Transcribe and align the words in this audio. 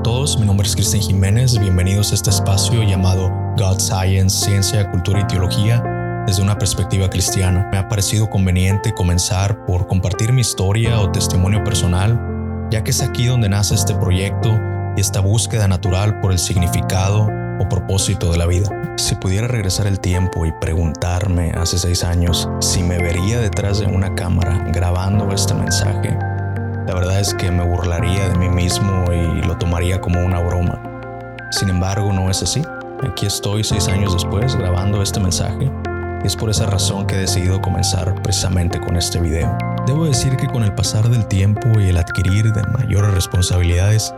a 0.00 0.02
todos, 0.02 0.38
mi 0.38 0.46
nombre 0.46 0.66
es 0.66 0.74
Cristian 0.74 1.02
Jiménez, 1.02 1.58
bienvenidos 1.58 2.10
a 2.10 2.14
este 2.14 2.30
espacio 2.30 2.82
llamado 2.82 3.30
God 3.58 3.78
Science, 3.78 4.46
Ciencia, 4.46 4.90
Cultura 4.90 5.20
y 5.20 5.26
Teología 5.26 5.82
desde 6.26 6.42
una 6.42 6.56
perspectiva 6.56 7.10
cristiana. 7.10 7.68
Me 7.70 7.76
ha 7.76 7.86
parecido 7.86 8.30
conveniente 8.30 8.94
comenzar 8.94 9.66
por 9.66 9.86
compartir 9.86 10.32
mi 10.32 10.40
historia 10.40 10.98
o 11.00 11.12
testimonio 11.12 11.62
personal, 11.64 12.18
ya 12.70 12.82
que 12.82 12.92
es 12.92 13.02
aquí 13.02 13.26
donde 13.26 13.50
nace 13.50 13.74
este 13.74 13.94
proyecto 13.94 14.58
y 14.96 15.02
esta 15.02 15.20
búsqueda 15.20 15.68
natural 15.68 16.18
por 16.20 16.32
el 16.32 16.38
significado 16.38 17.28
o 17.60 17.68
propósito 17.68 18.32
de 18.32 18.38
la 18.38 18.46
vida. 18.46 18.94
Si 18.96 19.16
pudiera 19.16 19.48
regresar 19.48 19.86
el 19.86 20.00
tiempo 20.00 20.46
y 20.46 20.52
preguntarme 20.62 21.50
hace 21.50 21.76
seis 21.76 22.04
años 22.04 22.48
si 22.60 22.82
me 22.82 22.96
vería 22.96 23.38
detrás 23.38 23.80
de 23.80 23.86
una 23.86 24.14
cámara 24.14 24.64
grabando 24.72 25.30
este 25.30 25.52
mensaje, 25.52 26.16
la 26.90 26.96
verdad 26.96 27.20
es 27.20 27.32
que 27.34 27.52
me 27.52 27.62
burlaría 27.62 28.30
de 28.30 28.36
mí 28.36 28.48
mismo 28.48 29.04
y 29.12 29.46
lo 29.46 29.56
tomaría 29.56 30.00
como 30.00 30.24
una 30.24 30.40
broma. 30.40 30.82
Sin 31.52 31.68
embargo, 31.68 32.12
no 32.12 32.28
es 32.28 32.42
así. 32.42 32.62
Aquí 33.08 33.26
estoy 33.26 33.62
seis 33.62 33.86
años 33.86 34.12
después 34.12 34.56
grabando 34.56 35.00
este 35.00 35.20
mensaje. 35.20 35.70
Y 36.24 36.26
es 36.26 36.34
por 36.34 36.50
esa 36.50 36.66
razón 36.66 37.06
que 37.06 37.14
he 37.14 37.18
decidido 37.18 37.60
comenzar 37.60 38.20
precisamente 38.24 38.80
con 38.80 38.96
este 38.96 39.20
video. 39.20 39.56
Debo 39.86 40.04
decir 40.04 40.36
que 40.36 40.48
con 40.48 40.64
el 40.64 40.74
pasar 40.74 41.08
del 41.08 41.28
tiempo 41.28 41.78
y 41.78 41.90
el 41.90 41.96
adquirir 41.96 42.52
de 42.52 42.62
mayores 42.76 43.14
responsabilidades, 43.14 44.12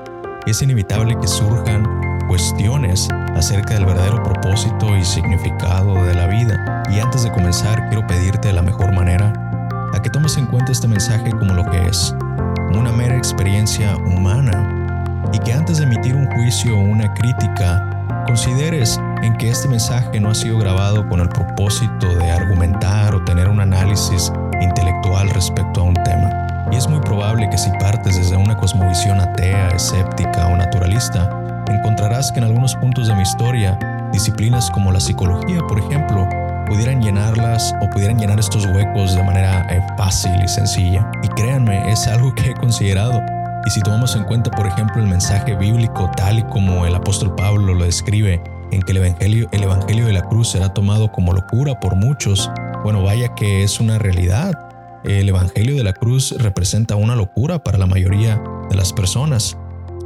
es 0.46 0.62
inevitable 0.62 1.14
que 1.20 1.28
surjan 1.28 1.86
cuestiones 2.26 3.06
acerca 3.36 3.74
del 3.74 3.84
verdadero 3.84 4.22
propósito 4.22 4.96
y 4.96 5.04
significado 5.04 5.92
de 6.06 6.14
la 6.14 6.26
vida. 6.26 6.84
Y 6.90 7.00
antes 7.00 7.22
de 7.22 7.32
comenzar, 7.32 7.90
quiero 7.90 8.06
pedirte 8.06 8.48
de 8.48 8.54
la 8.54 8.62
mejor 8.62 8.94
manera 8.94 9.30
a 9.92 10.00
que 10.00 10.08
tomes 10.08 10.38
en 10.38 10.46
cuenta 10.46 10.72
este 10.72 10.88
mensaje 10.88 11.32
como 11.32 11.52
lo 11.52 11.70
que 11.70 11.86
es, 11.86 12.14
una 12.76 12.92
mera 12.92 13.16
experiencia 13.16 13.96
humana, 13.96 15.24
y 15.32 15.38
que 15.38 15.52
antes 15.52 15.78
de 15.78 15.84
emitir 15.84 16.14
un 16.14 16.26
juicio 16.32 16.76
o 16.76 16.80
una 16.80 17.12
crítica, 17.14 18.06
consideres 18.26 19.00
en 19.22 19.36
que 19.36 19.48
este 19.50 19.68
mensaje 19.68 20.20
no 20.20 20.30
ha 20.30 20.34
sido 20.34 20.58
grabado 20.58 21.08
con 21.08 21.20
el 21.20 21.28
propósito 21.28 22.14
de 22.16 22.30
argumentar 22.30 23.14
o 23.14 23.24
tener 23.24 23.48
un 23.48 23.60
análisis 23.60 24.32
intelectual 24.60 25.30
respecto 25.30 25.80
a 25.80 25.84
un 25.84 25.94
tema. 25.94 26.66
Y 26.70 26.76
es 26.76 26.88
muy 26.88 27.00
probable 27.00 27.48
que 27.50 27.58
si 27.58 27.70
partes 27.78 28.16
desde 28.16 28.36
una 28.36 28.56
cosmovisión 28.56 29.20
atea, 29.20 29.68
escéptica 29.68 30.46
o 30.48 30.56
naturalista, 30.56 31.64
encontrarás 31.68 32.32
que 32.32 32.38
en 32.38 32.44
algunos 32.44 32.74
puntos 32.76 33.08
de 33.08 33.14
mi 33.14 33.22
historia, 33.22 33.78
disciplinas 34.12 34.70
como 34.70 34.92
la 34.92 35.00
psicología, 35.00 35.60
por 35.68 35.78
ejemplo, 35.78 36.28
pudieran 36.72 37.02
llenarlas 37.02 37.74
o 37.82 37.90
pudieran 37.90 38.18
llenar 38.18 38.40
estos 38.40 38.64
huecos 38.64 39.14
de 39.14 39.22
manera 39.22 39.66
eh, 39.70 39.82
fácil 39.98 40.32
y 40.42 40.48
sencilla. 40.48 41.10
Y 41.22 41.28
créanme, 41.28 41.92
es 41.92 42.06
algo 42.06 42.34
que 42.34 42.48
he 42.48 42.54
considerado. 42.54 43.20
Y 43.66 43.70
si 43.70 43.82
tomamos 43.82 44.16
en 44.16 44.24
cuenta, 44.24 44.50
por 44.50 44.66
ejemplo, 44.66 45.02
el 45.02 45.06
mensaje 45.06 45.54
bíblico 45.54 46.10
tal 46.16 46.38
y 46.38 46.42
como 46.44 46.86
el 46.86 46.94
apóstol 46.94 47.34
Pablo 47.34 47.74
lo 47.74 47.84
describe, 47.84 48.42
en 48.70 48.80
que 48.80 48.92
el 48.92 48.96
evangelio, 48.96 49.48
el 49.52 49.64
evangelio 49.64 50.06
de 50.06 50.14
la 50.14 50.22
cruz 50.22 50.48
será 50.48 50.72
tomado 50.72 51.12
como 51.12 51.34
locura 51.34 51.78
por 51.78 51.94
muchos, 51.94 52.50
bueno, 52.82 53.02
vaya 53.02 53.34
que 53.34 53.62
es 53.62 53.78
una 53.78 53.98
realidad. 53.98 54.54
El 55.04 55.28
evangelio 55.28 55.76
de 55.76 55.84
la 55.84 55.92
cruz 55.92 56.34
representa 56.38 56.96
una 56.96 57.16
locura 57.16 57.62
para 57.62 57.76
la 57.76 57.86
mayoría 57.86 58.42
de 58.70 58.76
las 58.76 58.94
personas, 58.94 59.58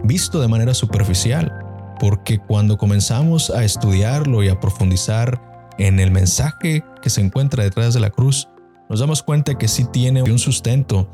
visto 0.03 0.41
de 0.41 0.49
manera 0.49 0.75
superficial, 0.75 1.53
porque 2.01 2.39
cuando 2.39 2.77
comenzamos 2.77 3.51
a 3.51 3.63
estudiarlo 3.63 4.43
y 4.43 4.49
a 4.49 4.59
profundizar 4.59 5.56
en 5.79 6.01
el 6.01 6.11
mensaje 6.11 6.85
que 7.03 7.11
se 7.11 7.21
encuentra 7.21 7.65
detrás 7.65 7.95
de 7.95 8.01
la 8.01 8.11
cruz, 8.11 8.49
nos 8.89 9.01
damos 9.01 9.23
cuenta 9.23 9.59
que 9.59 9.69
sí 9.69 9.85
tiene 9.93 10.23
un 10.23 10.39
sustento 10.39 11.11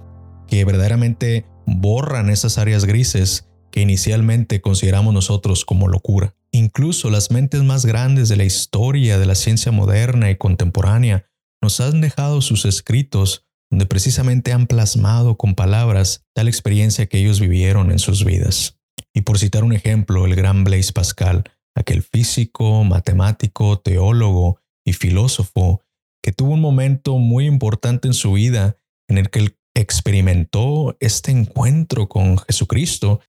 que 0.47 0.65
verdaderamente 0.65 1.47
borran 1.67 2.29
esas 2.31 2.59
áreas 2.59 2.85
grises 2.85 3.49
que 3.71 3.81
inicialmente 3.81 4.61
consideramos 4.61 5.15
nosotros 5.15 5.65
como 5.65 5.89
locura. 5.89 6.35
Incluso 6.53 7.11
las 7.11 7.31
mentes 7.31 7.63
más 7.63 7.87
grandes 7.87 8.29
de 8.29 8.37
la 8.37 8.45
historia 8.45 9.19
de 9.19 9.27
la 9.27 9.35
ciencia 9.35 9.73
moderna 9.73 10.31
y 10.31 10.37
contemporánea 10.37 11.27
nos 11.63 11.81
han 11.81 12.01
dejado 12.01 12.43
sus 12.43 12.67
escritos 12.67 13.47
donde 13.71 13.87
precisamente 13.87 14.53
han 14.53 14.67
plasmado 14.67 15.39
con 15.39 15.55
palabras 15.55 16.27
tal 16.35 16.47
experiencia 16.49 17.07
que 17.07 17.19
ellos 17.19 17.41
vivieron 17.41 17.91
en 17.91 17.99
sus 17.99 18.25
vidas. 18.27 18.79
Y 19.15 19.23
por 19.23 19.39
citar 19.39 19.65
un 19.65 19.73
ejemplo, 19.73 20.27
el 20.27 20.35
gran 20.35 20.65
Blaise 20.65 20.93
Pascal 20.93 21.45
aquel 21.75 22.03
físico, 22.03 22.85
matemático, 22.85 23.79
teólogo 23.79 24.59
y 24.85 24.93
filósofo 24.93 25.83
que 26.23 26.33
tuvo 26.33 26.53
un 26.53 26.61
momento 26.61 27.19
muy 27.19 27.47
importante 27.47 28.09
en 28.09 28.15
su 28.15 28.33
vida 28.33 28.77
en 29.09 29.19
el 29.19 29.31
que 29.31 29.57
experimentó 29.75 30.97
este 31.01 31.33
encuentro 31.33 32.09
con 32.09 32.39
Jesucristo 32.39 33.21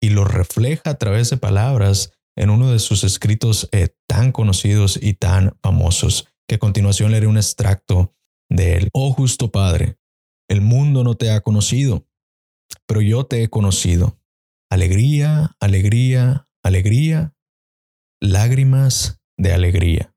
y 0.00 0.10
lo 0.10 0.24
refleja 0.24 0.90
a 0.90 0.98
través 0.98 1.30
de 1.30 1.38
palabras 1.38 2.12
en 2.36 2.50
uno 2.50 2.70
de 2.70 2.78
sus 2.78 3.02
escritos 3.04 3.68
eh, 3.72 3.88
tan 4.06 4.30
conocidos 4.30 4.98
y 5.00 5.14
tan 5.14 5.56
famosos, 5.62 6.28
que 6.46 6.56
a 6.56 6.58
continuación 6.58 7.10
leeré 7.10 7.26
un 7.26 7.38
extracto 7.38 8.14
de 8.50 8.76
él. 8.76 8.88
Oh 8.92 9.12
justo 9.12 9.50
Padre, 9.50 9.96
el 10.48 10.60
mundo 10.60 11.02
no 11.02 11.14
te 11.14 11.30
ha 11.30 11.40
conocido, 11.40 12.06
pero 12.86 13.00
yo 13.00 13.24
te 13.24 13.42
he 13.42 13.48
conocido. 13.48 14.18
Alegría, 14.70 15.56
alegría, 15.60 16.48
alegría 16.62 17.35
lágrimas 18.20 19.20
de 19.38 19.52
alegría. 19.52 20.12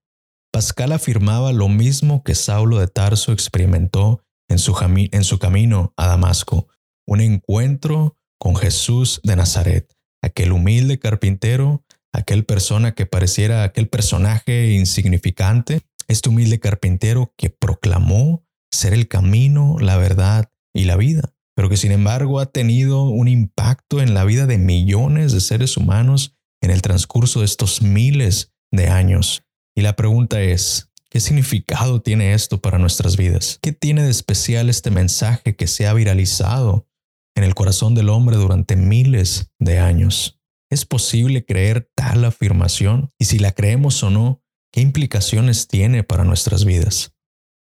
Pascal 0.51 0.91
afirmaba 0.91 1.53
lo 1.53 1.67
mismo 1.67 2.23
que 2.23 2.35
Saulo 2.35 2.79
de 2.79 2.87
Tarso 2.87 3.31
experimentó 3.31 4.23
en 4.49 4.57
su, 4.57 4.73
camino 4.73 5.93
a 5.95 6.07
Damasco, 6.07 6.67
un 7.07 7.21
encuentro 7.21 8.17
con 8.39 8.55
Jesús 8.55 9.21
de 9.23 9.35
Nazaret, 9.35 9.93
aquel 10.23 10.51
humilde 10.51 10.97
carpintero, 10.97 11.83
aquel 12.13 12.45
persona 12.45 12.95
que 12.95 13.05
pareciera 13.05 13.63
aquel 13.63 13.89
personaje 13.89 14.71
insignificante, 14.71 15.81
este 16.07 16.29
humilde 16.29 16.59
carpintero 16.59 17.33
que 17.37 17.51
proclamó 17.51 18.43
ser 18.71 18.93
el 18.93 19.07
camino, 19.07 19.77
la 19.79 19.97
verdad 19.97 20.49
y 20.73 20.85
la 20.85 20.95
vida, 20.95 21.33
pero 21.55 21.69
que 21.69 21.77
sin 21.77 21.91
embargo 21.91 22.39
ha 22.39 22.47
tenido 22.47 23.03
un 23.03 23.27
impacto 23.27 24.01
en 24.01 24.15
la 24.15 24.23
vida 24.23 24.47
de 24.47 24.57
millones 24.57 25.31
de 25.31 25.41
seres 25.41 25.77
humanos 25.77 26.38
en 26.61 26.71
el 26.71 26.81
transcurso 26.81 27.39
de 27.39 27.45
estos 27.45 27.81
miles 27.81 28.53
de 28.71 28.87
años. 28.87 29.43
Y 29.75 29.81
la 29.81 29.95
pregunta 29.95 30.41
es, 30.41 30.89
¿qué 31.09 31.19
significado 31.19 32.01
tiene 32.01 32.33
esto 32.33 32.61
para 32.61 32.77
nuestras 32.77 33.17
vidas? 33.17 33.59
¿Qué 33.61 33.71
tiene 33.71 34.03
de 34.03 34.11
especial 34.11 34.69
este 34.69 34.91
mensaje 34.91 35.55
que 35.55 35.67
se 35.67 35.87
ha 35.87 35.93
viralizado 35.93 36.87
en 37.35 37.43
el 37.43 37.55
corazón 37.55 37.95
del 37.95 38.09
hombre 38.09 38.37
durante 38.37 38.75
miles 38.75 39.51
de 39.59 39.79
años? 39.79 40.39
¿Es 40.69 40.85
posible 40.85 41.45
creer 41.45 41.89
tal 41.95 42.25
afirmación? 42.25 43.09
Y 43.17 43.25
si 43.25 43.39
la 43.39 43.53
creemos 43.53 44.03
o 44.03 44.09
no, 44.09 44.43
¿qué 44.71 44.81
implicaciones 44.81 45.67
tiene 45.67 46.03
para 46.03 46.23
nuestras 46.23 46.65
vidas? 46.65 47.15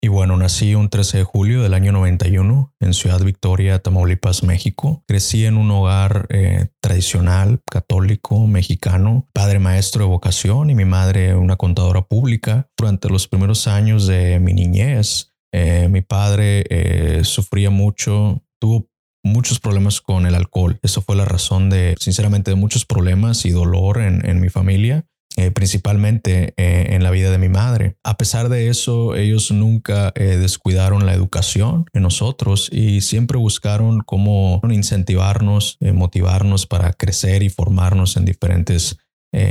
Y 0.02 0.08
bueno, 0.08 0.38
nací 0.38 0.76
un 0.76 0.90
13 0.90 1.18
de 1.18 1.24
julio 1.26 1.62
del 1.62 1.74
año 1.74 1.92
91 1.92 2.74
en 2.80 2.94
Ciudad 2.94 3.20
Victoria, 3.22 3.80
Tamaulipas, 3.80 4.44
México. 4.44 5.04
Crecí 5.06 5.44
en 5.44 5.58
un 5.58 5.70
hogar 5.72 6.26
eh, 6.30 6.70
tradicional, 6.80 7.60
católico, 7.70 8.48
mexicano, 8.48 9.28
padre 9.34 9.60
maestro 9.60 10.06
de 10.06 10.10
vocación 10.10 10.70
y 10.70 10.76
mi 10.76 10.86
madre 10.86 11.36
una 11.36 11.58
contadora 11.58 12.04
pública. 12.04 12.70
Durante 12.78 13.10
los 13.10 13.28
primeros 13.28 13.68
años 13.68 14.08
de 14.08 14.40
mi 14.40 14.54
niñez, 14.54 15.34
eh, 15.52 15.90
mi 15.90 16.02
padre 16.02 16.64
eh, 16.70 17.26
sufría 17.26 17.70
mucho, 17.70 18.42
tuvo 18.58 18.88
muchos 19.22 19.60
problemas 19.60 20.00
con 20.00 20.26
el 20.26 20.34
alcohol. 20.34 20.80
Eso 20.82 21.02
fue 21.02 21.18
la 21.18 21.26
razón 21.26 21.70
de, 21.70 21.96
sinceramente, 22.00 22.52
de 22.52 22.56
muchos 22.56 22.86
problemas 22.86 23.46
y 23.46 23.50
dolor 23.50 24.02
en, 24.02 24.26
en 24.26 24.40
mi 24.40 24.48
familia. 24.48 25.06
Eh, 25.38 25.52
principalmente 25.52 26.54
eh, 26.58 26.88
en 26.96 27.04
la 27.04 27.12
vida 27.12 27.30
de 27.30 27.38
mi 27.38 27.50
madre. 27.50 27.96
A 28.04 28.18
pesar 28.18 28.50
de 28.50 28.68
eso, 28.68 29.16
ellos 29.16 29.52
nunca 29.52 30.12
eh, 30.16 30.38
descuidaron 30.38 31.06
la 31.06 31.14
educación 31.14 31.86
en 31.94 32.02
nosotros 32.02 32.68
y 32.72 33.02
siempre 33.02 33.38
buscaron 33.38 34.02
cómo 34.02 34.60
incentivarnos, 34.70 35.78
motivarnos 35.94 36.66
para 36.66 36.94
crecer 36.94 37.44
y 37.44 37.50
formarnos 37.50 38.18
en 38.18 38.26
diferentes 38.26 38.98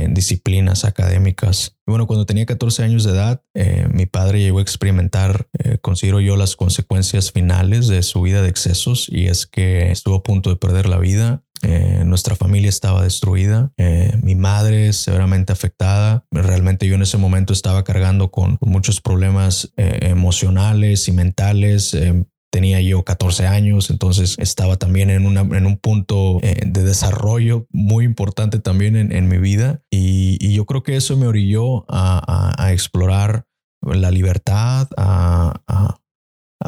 disciplinas 0.09 0.83
académicas. 0.83 1.77
Bueno, 1.87 2.05
cuando 2.05 2.25
tenía 2.25 2.45
14 2.45 2.83
años 2.83 3.05
de 3.05 3.11
edad, 3.11 3.41
mi 3.89 4.05
padre 4.07 4.41
llegó 4.41 4.59
a 4.59 4.61
experimentar, 4.61 5.47
considero 5.79 6.19
yo, 6.19 6.35
las 6.35 6.57
consecuencias 6.57 7.31
finales 7.31 7.87
de 7.87 8.03
su 8.03 8.21
vida 8.21 8.41
de 8.41 8.49
excesos 8.49 9.07
y 9.09 9.27
es 9.27 9.45
que 9.45 9.89
estuvo 9.89 10.15
a 10.15 10.23
punto 10.23 10.49
de 10.49 10.57
perder 10.57 10.89
la 10.89 10.97
vida 10.97 11.45
eh, 11.61 12.03
nuestra 12.05 12.35
familia 12.35 12.69
estaba 12.69 13.03
destruida, 13.03 13.71
eh, 13.77 14.17
mi 14.21 14.35
madre 14.35 14.93
severamente 14.93 15.51
afectada. 15.51 16.25
Realmente 16.31 16.87
yo 16.87 16.95
en 16.95 17.01
ese 17.01 17.17
momento 17.17 17.53
estaba 17.53 17.83
cargando 17.83 18.31
con, 18.31 18.57
muchos 18.61 19.01
problemas 19.01 19.71
eh, 19.77 19.99
emocionales 20.03 21.07
y 21.07 21.11
mentales. 21.11 21.97
tenía 22.51 22.81
yo 22.81 23.03
14 23.03 23.45
años, 23.45 23.89
entonces 23.89 24.35
estaba 24.39 24.77
también 24.77 25.09
en, 25.09 25.25
en 25.37 25.65
un 25.65 25.77
punto 25.77 26.39
de 26.41 26.83
desarrollo 26.83 27.67
muy 27.71 28.05
importante 28.05 28.59
también 28.59 28.95
en, 28.95 29.27
mi 29.27 29.37
vida. 29.37 29.81
Y, 29.91 30.53
yo 30.53 30.65
creo 30.65 30.83
que 30.83 30.95
eso 30.95 31.15
me 31.15 31.27
orilló 31.27 31.85
a, 31.87 32.69
explorar 32.71 33.45
la 33.81 34.11
libertad, 34.11 34.87
a 34.97 36.01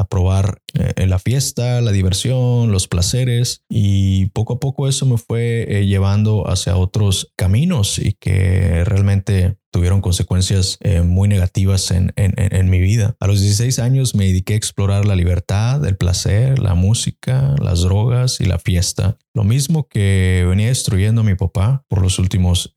probar 0.08 0.61
eh, 0.74 1.06
la 1.06 1.18
fiesta, 1.18 1.80
la 1.80 1.92
diversión, 1.92 2.72
los 2.72 2.88
placeres 2.88 3.62
y 3.68 4.26
poco 4.26 4.54
a 4.54 4.60
poco 4.60 4.88
eso 4.88 5.04
me 5.06 5.18
fue 5.18 5.66
eh, 5.68 5.86
llevando 5.86 6.48
hacia 6.48 6.76
otros 6.76 7.32
caminos 7.36 7.98
y 7.98 8.14
que 8.14 8.84
realmente 8.84 9.56
tuvieron 9.70 10.02
consecuencias 10.02 10.76
eh, 10.80 11.00
muy 11.00 11.28
negativas 11.28 11.90
en, 11.92 12.12
en, 12.16 12.68
mi 12.68 12.78
vida. 12.78 13.16
A 13.20 13.26
los 13.26 13.40
16 13.40 13.78
años 13.78 14.14
me 14.14 14.26
dediqué 14.26 14.52
a 14.52 14.58
explorar 14.58 15.06
la 15.06 15.16
libertad, 15.16 15.82
el 15.86 15.96
placer, 15.96 16.58
la 16.58 16.74
música, 16.74 17.54
las 17.58 17.80
drogas 17.80 18.42
y 18.42 18.44
la 18.44 18.58
fiesta. 18.58 19.16
Lo 19.32 19.44
mismo 19.44 19.88
que 19.88 20.44
venía 20.46 20.66
destruyendo 20.66 21.22
a 21.22 21.24
mi 21.24 21.36
papá 21.36 21.86
por 21.88 22.02
los 22.02 22.18
últimos 22.18 22.74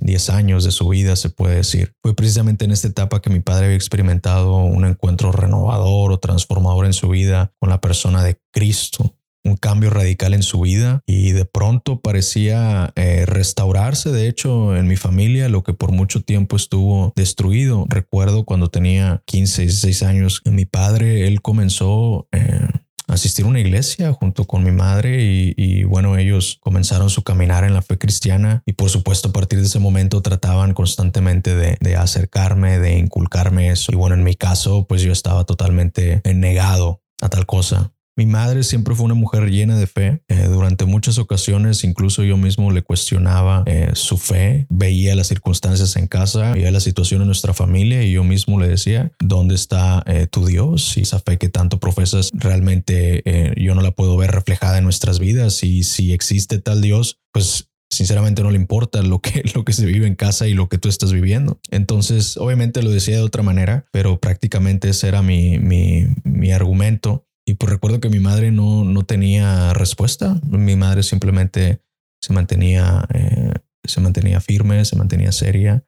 10 0.00 0.30
años 0.30 0.64
de 0.64 0.72
su 0.72 0.88
vida, 0.88 1.14
se 1.14 1.30
puede 1.30 1.54
decir. 1.54 1.94
Fue 2.02 2.16
precisamente 2.16 2.64
en 2.64 2.72
esta 2.72 2.88
etapa 2.88 3.22
que 3.22 3.30
mi 3.30 3.38
padre 3.38 3.66
había 3.66 3.76
experimentado 3.76 4.56
un 4.56 4.84
encuentro 4.84 5.30
renovador 5.30 6.10
o 6.10 6.18
transformador 6.18 6.86
en 6.86 6.92
su 6.92 7.08
vida 7.08 7.31
con 7.58 7.70
la 7.70 7.80
persona 7.80 8.22
de 8.22 8.38
Cristo 8.52 9.14
un 9.44 9.56
cambio 9.56 9.90
radical 9.90 10.34
en 10.34 10.42
su 10.42 10.60
vida 10.60 11.02
y 11.06 11.32
de 11.32 11.44
pronto 11.44 12.00
parecía 12.00 12.92
eh, 12.96 13.24
restaurarse. 13.26 14.10
De 14.10 14.28
hecho, 14.28 14.76
en 14.76 14.86
mi 14.86 14.96
familia, 14.96 15.48
lo 15.48 15.62
que 15.62 15.74
por 15.74 15.92
mucho 15.92 16.22
tiempo 16.22 16.56
estuvo 16.56 17.12
destruido. 17.16 17.86
Recuerdo 17.88 18.44
cuando 18.44 18.68
tenía 18.68 19.22
15, 19.26 19.62
16 19.62 20.02
años, 20.02 20.42
mi 20.44 20.64
padre, 20.64 21.26
él 21.26 21.42
comenzó 21.42 22.28
eh, 22.32 22.68
a 23.08 23.14
asistir 23.14 23.44
a 23.44 23.48
una 23.48 23.60
iglesia 23.60 24.12
junto 24.12 24.44
con 24.44 24.62
mi 24.62 24.70
madre 24.70 25.52
y, 25.56 25.82
bueno, 25.84 26.16
ellos 26.16 26.58
comenzaron 26.60 27.10
su 27.10 27.22
caminar 27.22 27.64
en 27.64 27.74
la 27.74 27.82
fe 27.82 27.98
cristiana 27.98 28.62
y 28.64 28.74
por 28.74 28.90
supuesto 28.90 29.28
a 29.28 29.32
partir 29.32 29.58
de 29.58 29.66
ese 29.66 29.80
momento 29.80 30.22
trataban 30.22 30.72
constantemente 30.72 31.56
de, 31.56 31.76
de 31.80 31.96
acercarme, 31.96 32.78
de 32.78 32.96
inculcarme 32.96 33.70
eso. 33.70 33.92
Y 33.92 33.96
bueno, 33.96 34.14
en 34.14 34.22
mi 34.22 34.36
caso, 34.36 34.86
pues 34.86 35.02
yo 35.02 35.12
estaba 35.12 35.44
totalmente 35.44 36.22
negado 36.32 37.01
a 37.22 37.28
tal 37.28 37.46
cosa. 37.46 37.92
Mi 38.14 38.26
madre 38.26 38.62
siempre 38.62 38.94
fue 38.94 39.06
una 39.06 39.14
mujer 39.14 39.48
llena 39.48 39.78
de 39.78 39.86
fe. 39.86 40.22
Eh, 40.28 40.44
durante 40.44 40.84
muchas 40.84 41.16
ocasiones, 41.18 41.82
incluso 41.82 42.22
yo 42.22 42.36
mismo 42.36 42.70
le 42.70 42.82
cuestionaba 42.82 43.62
eh, 43.64 43.90
su 43.94 44.18
fe. 44.18 44.66
Veía 44.68 45.14
las 45.14 45.28
circunstancias 45.28 45.96
en 45.96 46.08
casa, 46.08 46.52
veía 46.52 46.70
la 46.70 46.80
situación 46.80 47.22
en 47.22 47.28
nuestra 47.28 47.54
familia 47.54 48.02
y 48.02 48.12
yo 48.12 48.22
mismo 48.22 48.60
le 48.60 48.68
decía, 48.68 49.12
¿dónde 49.18 49.54
está 49.54 50.02
eh, 50.06 50.26
tu 50.30 50.44
Dios? 50.44 50.94
Y 50.98 51.02
esa 51.02 51.20
fe 51.20 51.38
que 51.38 51.48
tanto 51.48 51.80
profesas, 51.80 52.30
realmente 52.34 53.22
yo 53.56 53.74
no 53.74 53.80
la 53.80 53.92
puedo 53.92 54.16
ver 54.16 54.30
reflejada 54.30 54.76
en 54.76 54.84
nuestras 54.84 55.18
vidas. 55.18 55.64
Y 55.64 55.82
si 55.84 56.12
existe 56.12 56.58
tal 56.58 56.82
Dios, 56.82 57.18
pues 57.32 57.70
sinceramente 57.92 58.42
no 58.42 58.50
le 58.50 58.56
importa 58.56 59.02
lo 59.02 59.20
que, 59.20 59.42
lo 59.54 59.64
que 59.64 59.72
se 59.72 59.86
vive 59.86 60.06
en 60.06 60.16
casa 60.16 60.48
y 60.48 60.54
lo 60.54 60.68
que 60.68 60.78
tú 60.78 60.88
estás 60.88 61.12
viviendo. 61.12 61.60
Entonces, 61.70 62.36
obviamente 62.38 62.82
lo 62.82 62.90
decía 62.90 63.16
de 63.16 63.22
otra 63.22 63.42
manera, 63.42 63.84
pero 63.92 64.18
prácticamente 64.18 64.88
ese 64.88 65.08
era 65.08 65.22
mi, 65.22 65.58
mi, 65.58 66.06
mi 66.24 66.52
argumento. 66.52 67.26
Y 67.44 67.54
pues 67.54 67.70
recuerdo 67.70 68.00
que 68.00 68.08
mi 68.08 68.20
madre 68.20 68.50
no, 68.50 68.84
no 68.84 69.04
tenía 69.04 69.74
respuesta. 69.74 70.40
Mi 70.48 70.76
madre 70.76 71.02
simplemente 71.02 71.82
se 72.20 72.32
mantenía, 72.32 73.06
eh, 73.12 73.52
se 73.84 74.00
mantenía 74.00 74.40
firme, 74.40 74.84
se 74.84 74.96
mantenía 74.96 75.32
seria 75.32 75.84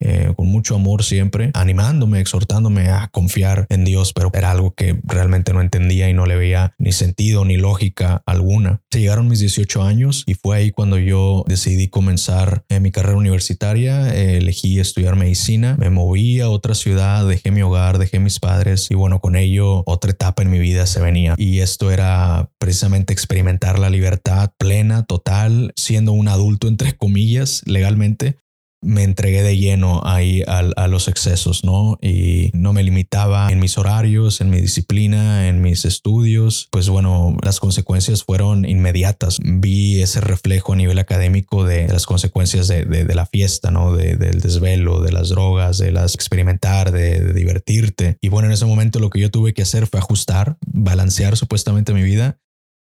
eh, 0.00 0.32
con 0.36 0.48
mucho 0.48 0.74
amor 0.74 1.04
siempre, 1.04 1.50
animándome, 1.54 2.20
exhortándome 2.20 2.88
a 2.88 3.08
confiar 3.08 3.66
en 3.70 3.84
Dios, 3.84 4.12
pero 4.12 4.30
era 4.34 4.50
algo 4.50 4.74
que 4.74 4.98
realmente 5.04 5.52
no 5.52 5.60
entendía 5.60 6.08
y 6.08 6.14
no 6.14 6.26
le 6.26 6.36
veía 6.36 6.74
ni 6.78 6.92
sentido 6.92 7.44
ni 7.44 7.56
lógica 7.56 8.22
alguna. 8.26 8.82
Se 8.90 9.00
llegaron 9.00 9.28
mis 9.28 9.40
18 9.40 9.82
años 9.82 10.24
y 10.26 10.34
fue 10.34 10.56
ahí 10.58 10.70
cuando 10.70 10.98
yo 10.98 11.44
decidí 11.46 11.88
comenzar 11.88 12.64
eh, 12.68 12.80
mi 12.80 12.90
carrera 12.90 13.16
universitaria, 13.16 14.14
eh, 14.14 14.38
elegí 14.38 14.78
estudiar 14.80 15.16
medicina, 15.16 15.76
me 15.78 15.90
moví 15.90 16.40
a 16.40 16.50
otra 16.50 16.74
ciudad, 16.74 17.26
dejé 17.26 17.50
mi 17.50 17.62
hogar, 17.62 17.98
dejé 17.98 18.18
mis 18.18 18.38
padres 18.38 18.90
y 18.90 18.94
bueno, 18.94 19.20
con 19.20 19.36
ello 19.36 19.82
otra 19.86 20.10
etapa 20.10 20.42
en 20.42 20.50
mi 20.50 20.58
vida 20.58 20.86
se 20.86 21.00
venía 21.00 21.34
y 21.38 21.60
esto 21.60 21.90
era 21.90 22.50
precisamente 22.58 23.12
experimentar 23.12 23.78
la 23.78 23.90
libertad 23.90 24.52
plena, 24.58 25.04
total, 25.04 25.72
siendo 25.76 26.12
un 26.12 26.28
adulto 26.28 26.68
entre 26.68 26.96
comillas 26.96 27.62
legalmente 27.66 28.36
me 28.82 29.02
entregué 29.02 29.42
de 29.42 29.56
lleno 29.56 30.02
ahí 30.04 30.42
a, 30.46 30.86
los 30.88 31.08
excesos, 31.08 31.64
¿no? 31.64 31.98
Y 32.00 32.50
no 32.52 32.72
me 32.72 32.82
limitaba 32.82 33.50
en 33.50 33.58
mis 33.58 33.78
horarios, 33.78 34.40
en 34.40 34.50
mi 34.50 34.60
disciplina, 34.60 35.48
en 35.48 35.60
mis 35.60 35.84
estudios. 35.84 36.68
Pues 36.70 36.88
bueno, 36.88 37.36
las 37.42 37.58
consecuencias 37.58 38.22
fueron 38.22 38.64
inmediatas. 38.64 39.38
Vi 39.42 40.00
ese 40.00 40.20
reflejo 40.20 40.74
a 40.74 40.76
nivel 40.76 40.98
académico 40.98 41.64
de 41.64 41.88
las 41.88 42.06
consecuencias 42.06 42.68
de, 42.68 43.06
la 43.14 43.26
fiesta, 43.26 43.70
¿no? 43.70 43.96
del 43.96 44.40
desvelo, 44.40 45.00
de 45.00 45.12
las 45.12 45.30
drogas, 45.30 45.78
de 45.78 45.90
las 45.90 46.14
experimentar, 46.14 46.92
de 46.92 47.32
divertirte. 47.32 48.18
Y 48.20 48.28
bueno, 48.28 48.46
en 48.46 48.52
ese 48.52 48.66
momento 48.66 49.00
lo 49.00 49.10
que 49.10 49.20
yo 49.20 49.30
tuve 49.30 49.54
que 49.54 49.62
hacer 49.62 49.86
fue 49.86 50.00
ajustar, 50.00 50.58
balancear 50.66 51.36
supuestamente 51.36 51.94
mi 51.94 52.02
vida. 52.02 52.38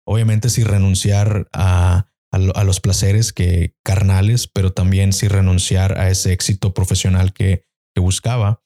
Obviamente 0.06 0.50
sin 0.50 0.66
renunciar 0.66 1.48
a 1.54 2.08
a, 2.34 2.64
los 2.64 2.80
placeres 2.80 3.32
que 3.32 3.76
carnales, 3.84 4.48
pero 4.48 4.74
también 4.74 5.14
sin 5.14 5.30
renunciar 5.30 6.00
a 6.00 6.10
ese 6.10 6.34
éxito 6.34 6.74
profesional 6.74 7.34
que, 7.34 7.66
buscaba. 7.96 8.60